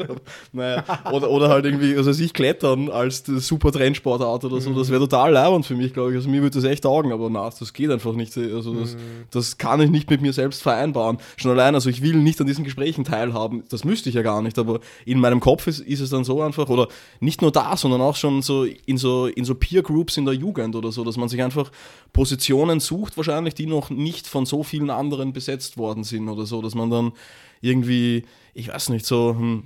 [0.51, 5.01] Naja, oder, oder halt irgendwie, also sich klettern als super Trendsportart oder so, das wäre
[5.01, 6.17] total leibend für mich, glaube ich.
[6.17, 8.35] Also mir würde das echt taugen, aber na, das geht einfach nicht.
[8.37, 8.97] Also das,
[9.31, 11.17] das kann ich nicht mit mir selbst vereinbaren.
[11.35, 14.41] Schon allein, also ich will nicht an diesen Gesprächen teilhaben, das müsste ich ja gar
[14.41, 16.87] nicht, aber in meinem Kopf ist, ist es dann so einfach, oder
[17.19, 20.33] nicht nur da, sondern auch schon so in so, in so Peer Groups in der
[20.33, 21.71] Jugend oder so, dass man sich einfach
[22.13, 26.61] Positionen sucht, wahrscheinlich, die noch nicht von so vielen anderen besetzt worden sind oder so,
[26.61, 27.11] dass man dann
[27.61, 28.23] irgendwie,
[28.53, 29.63] ich weiß nicht, so hm,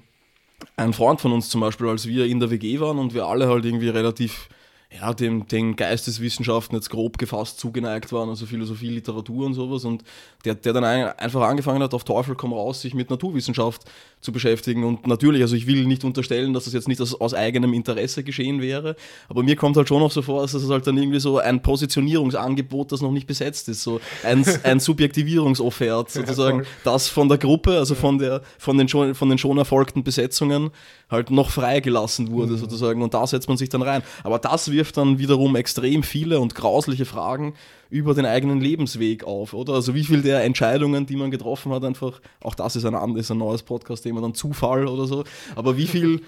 [0.76, 3.47] ein Freund von uns zum Beispiel, als wir in der WG waren und wir alle
[3.47, 4.49] halt irgendwie relativ
[4.93, 9.85] ja, dem, den Geisteswissenschaften jetzt grob gefasst zugeneigt waren, also Philosophie, Literatur und sowas.
[9.85, 10.03] Und
[10.43, 13.85] der, der dann ein, einfach angefangen hat, auf Teufel komm raus, sich mit Naturwissenschaft
[14.19, 14.83] zu beschäftigen.
[14.83, 18.23] Und natürlich, also ich will nicht unterstellen, dass das jetzt nicht aus, aus eigenem Interesse
[18.23, 18.95] geschehen wäre,
[19.29, 21.61] aber mir kommt halt schon noch so vor, dass das halt dann irgendwie so ein
[21.61, 27.77] Positionierungsangebot, das noch nicht besetzt ist, so ein, ein Subjektivierungsoffert sozusagen, das von der Gruppe,
[27.77, 30.71] also von, der, von, den schon, von den schon erfolgten Besetzungen
[31.09, 34.03] halt noch freigelassen wurde sozusagen und da setzt man sich dann rein.
[34.23, 37.53] Aber das wirft dann wiederum extrem viele und grausliche Fragen
[37.91, 39.73] über den eigenen Lebensweg auf, oder?
[39.73, 43.15] Also wie viel der Entscheidungen, die man getroffen hat, einfach, auch das ist ein, an-
[43.15, 45.23] ist ein neues Podcast-Thema, dann Zufall oder so,
[45.55, 46.21] aber wie viel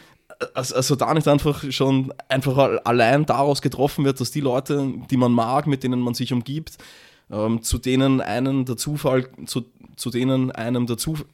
[0.54, 4.94] also, also da nicht einfach schon einfach al- allein daraus getroffen wird, dass die Leute,
[5.10, 6.78] die man mag, mit denen man sich umgibt,
[7.32, 11.26] ähm, zu denen einen der Zufall, zu, zu denen einem der Zufall,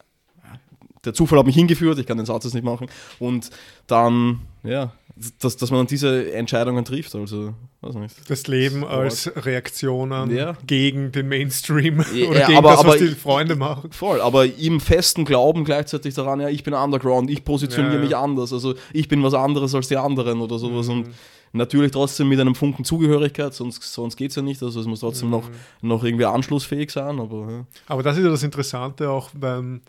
[1.05, 2.87] der Zufall hat mich hingeführt, ich kann den Satz jetzt nicht machen,
[3.19, 3.49] und
[3.87, 4.91] dann, ja,
[5.39, 8.15] dass, dass man diese Entscheidungen trifft, also, weiß nicht.
[8.29, 10.55] Das Leben als Reaktionen Ja.
[10.65, 13.91] gegen den Mainstream Ja, oder gegen aber- das, was aber- die Freunde machen.
[13.91, 18.15] Voll, aber im festen Glauben gleichzeitig daran, ja, ich bin Underground, ich positioniere Ja, mich
[18.15, 20.93] anders, also ich bin was anderes als die anderen oder sowas Mhm.
[20.93, 21.09] und
[21.51, 24.99] natürlich trotzdem mit einem Funken Zugehörigkeit, sonst, sonst geht es ja nicht, also es muss
[24.99, 25.49] trotzdem noch,
[25.81, 27.65] noch irgendwie anschlussfähig sein, aber.
[27.87, 29.81] Aber das ist ja das Interessante auch beim,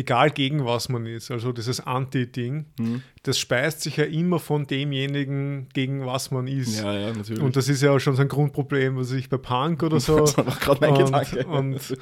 [0.00, 3.02] egal gegen was man ist, also dieses Anti-Ding, Mhm.
[3.22, 6.80] das speist sich ja immer von demjenigen, gegen was man ist.
[6.80, 7.42] ja, ja, natürlich.
[7.42, 10.18] Und das ist ja auch schon so ein Grundproblem, was ich bei Punk oder so.
[10.20, 11.46] das war gerade mein und, Gedanke.
[11.46, 11.96] und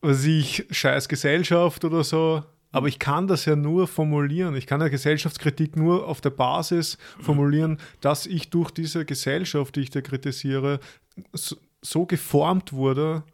[0.00, 2.42] was ich, scheiß Gesellschaft oder so.
[2.72, 4.54] Aber ich kann das ja nur formulieren.
[4.54, 9.80] Ich kann ja Gesellschaftskritik nur auf der Basis formulieren, dass ich durch diese Gesellschaft, die
[9.80, 10.78] ich da kritisiere,
[11.32, 13.24] so, so geformt wurde,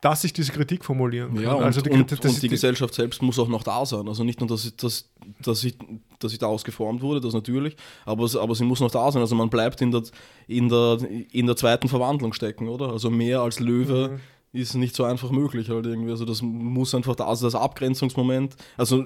[0.00, 1.42] dass ich diese Kritik formulieren kann.
[1.44, 4.08] Ja, und, also die, und, das und die Gesellschaft selbst muss auch noch da sein.
[4.08, 5.10] Also nicht nur, dass, ich- dass,
[5.42, 5.76] dass, ich,
[6.18, 7.76] dass ich daraus geformt wurde, das natürlich,
[8.06, 9.20] aber, aber sie muss noch da sein.
[9.20, 10.02] Also man bleibt in der,
[10.46, 10.98] in, der,
[11.32, 12.90] in der zweiten Verwandlung stecken, oder?
[12.90, 14.18] Also mehr als Löwe
[14.52, 14.58] Mhm.
[14.60, 16.10] ist nicht so einfach möglich halt irgendwie.
[16.10, 19.04] Also das muss einfach da, also das Abgrenzungsmoment, also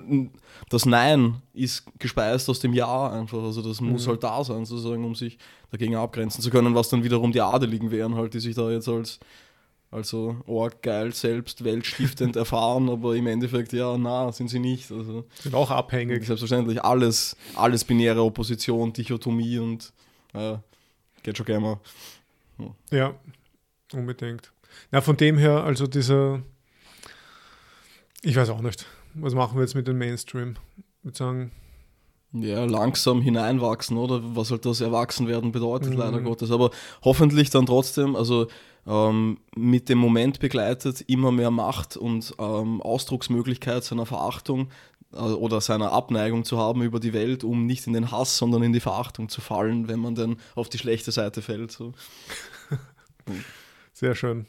[0.71, 3.43] das Nein ist gespeist aus dem Ja einfach.
[3.43, 3.91] Also das Mhm.
[3.91, 5.39] muss halt da sein, sozusagen, um sich
[5.71, 8.89] dagegen abgrenzen zu können, was dann wiederum die Adeligen wären, halt, die sich da jetzt
[8.89, 9.19] als
[9.95, 14.91] also, oh, geil, selbst weltstiftend erfahren, aber im Endeffekt, ja, na, sind sie nicht.
[14.91, 16.27] Also, sind auch abhängig.
[16.27, 19.93] selbstverständlich, alles, alles binäre Opposition, Dichotomie und
[20.33, 20.57] äh,
[21.23, 21.61] geht schon gerne
[22.59, 22.75] mal.
[22.91, 23.15] Ja,
[23.93, 24.53] unbedingt.
[24.91, 26.43] Na, von dem her, also dieser,
[28.23, 30.57] ich weiß auch nicht, was machen wir jetzt mit dem Mainstream?
[30.77, 31.53] Ich würde sagen,
[32.37, 34.21] Ja, langsam hineinwachsen, oder?
[34.35, 35.99] Was halt das Erwachsenwerden bedeutet, Mhm.
[35.99, 36.51] leider Gottes.
[36.51, 36.71] Aber
[37.05, 38.49] hoffentlich dann trotzdem, also
[38.87, 44.69] ähm, mit dem Moment begleitet, immer mehr Macht und ähm, Ausdrucksmöglichkeit seiner Verachtung
[45.13, 48.63] äh, oder seiner Abneigung zu haben über die Welt, um nicht in den Hass, sondern
[48.65, 51.71] in die Verachtung zu fallen, wenn man dann auf die schlechte Seite fällt.
[51.71, 51.93] So.
[53.93, 54.47] Sehr schön.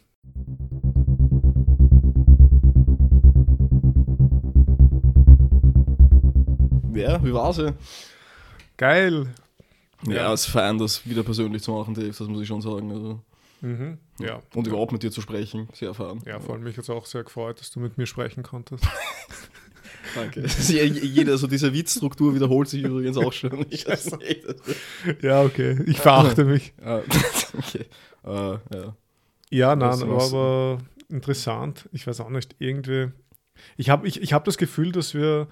[6.96, 7.58] Ja, wie war's?
[7.58, 7.74] Ja,
[8.78, 9.28] Geil.
[10.08, 10.14] ja.
[10.14, 10.30] Ja.
[10.30, 12.92] als Fan, das wieder persönlich zu machen, Dave, das muss ich schon sagen.
[12.92, 13.20] Also.
[13.62, 13.98] Mhm.
[14.20, 14.42] Ja.
[14.54, 16.22] Und überhaupt mit dir zu sprechen, sehr erfahren.
[16.26, 18.86] Ja, vor allem mich es auch sehr gefreut, dass du mit mir sprechen konntest.
[20.16, 20.42] Danke.
[20.44, 23.66] Das ist ja jede, also diese Witzstruktur wiederholt sich übrigens auch schon.
[23.70, 23.86] Ich
[25.22, 25.78] ja, okay.
[25.88, 26.74] Ich verachte mich.
[26.84, 27.00] Ah,
[27.58, 27.86] okay.
[28.24, 28.30] Äh,
[28.78, 28.96] ja.
[29.50, 30.78] Ja, nein, was- aber
[31.10, 31.90] interessant.
[31.92, 33.12] Ich weiß auch nicht, irgendwie.
[33.78, 35.48] Ich habe ich, ich hab das Gefühl, dass wir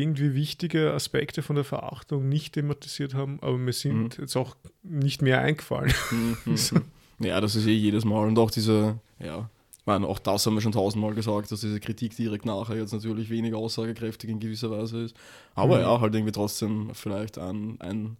[0.00, 5.22] irgendwie wichtige Aspekte von der Verachtung nicht thematisiert haben, aber mir sind jetzt auch nicht
[5.22, 5.92] mehr eingefallen.
[6.10, 7.26] Mhm, mhm.
[7.26, 8.26] ja, das ist eh jedes Mal.
[8.28, 11.80] Und auch diese, ja, ich meine, auch das haben wir schon tausendmal gesagt, dass diese
[11.80, 15.16] Kritik direkt nachher jetzt natürlich weniger aussagekräftig in gewisser Weise ist.
[15.54, 15.82] Aber Mhm.
[15.82, 18.16] ja, halt irgendwie trotzdem vielleicht ein, ein,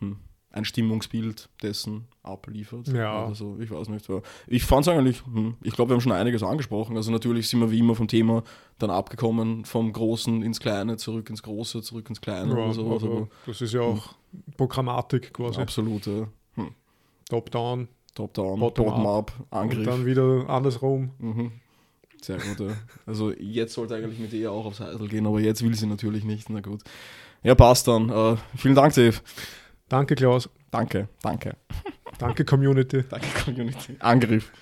[0.00, 0.16] hm,
[0.50, 2.88] ein Stimmungsbild dessen abliefert.
[2.88, 3.26] Ja.
[3.26, 4.08] Oder so, ich weiß nicht.
[4.46, 6.96] Ich fand es eigentlich, hm, ich glaube, wir haben schon einiges angesprochen.
[6.96, 8.42] Also natürlich sind wir wie immer vom Thema
[8.78, 12.90] dann abgekommen, vom Großen ins Kleine, zurück ins Große, zurück ins Kleine Ja, so.
[12.92, 14.14] Also, das ist ja auch
[14.56, 15.60] Programmatik quasi.
[15.60, 16.28] absolut, ja.
[16.54, 16.74] Hm.
[17.28, 17.88] Top-down
[18.18, 18.96] Top-down, Bottom-up.
[18.96, 19.86] Bottom-up, und Angriff.
[19.86, 21.12] dann wieder andersrum.
[21.20, 21.52] Mhm.
[22.20, 22.74] Sehr gut, ja.
[23.06, 26.24] Also jetzt sollte eigentlich mit ihr auch aufs Heidel gehen, aber jetzt will sie natürlich
[26.24, 26.50] nicht.
[26.50, 26.82] Na gut.
[27.44, 28.10] Ja, passt dann.
[28.10, 29.18] Äh, vielen Dank, Dave.
[29.88, 30.48] Danke, Klaus.
[30.70, 31.56] Danke, danke.
[32.18, 33.04] Danke, Community.
[33.08, 33.96] Danke, Community.
[34.00, 34.52] Angriff.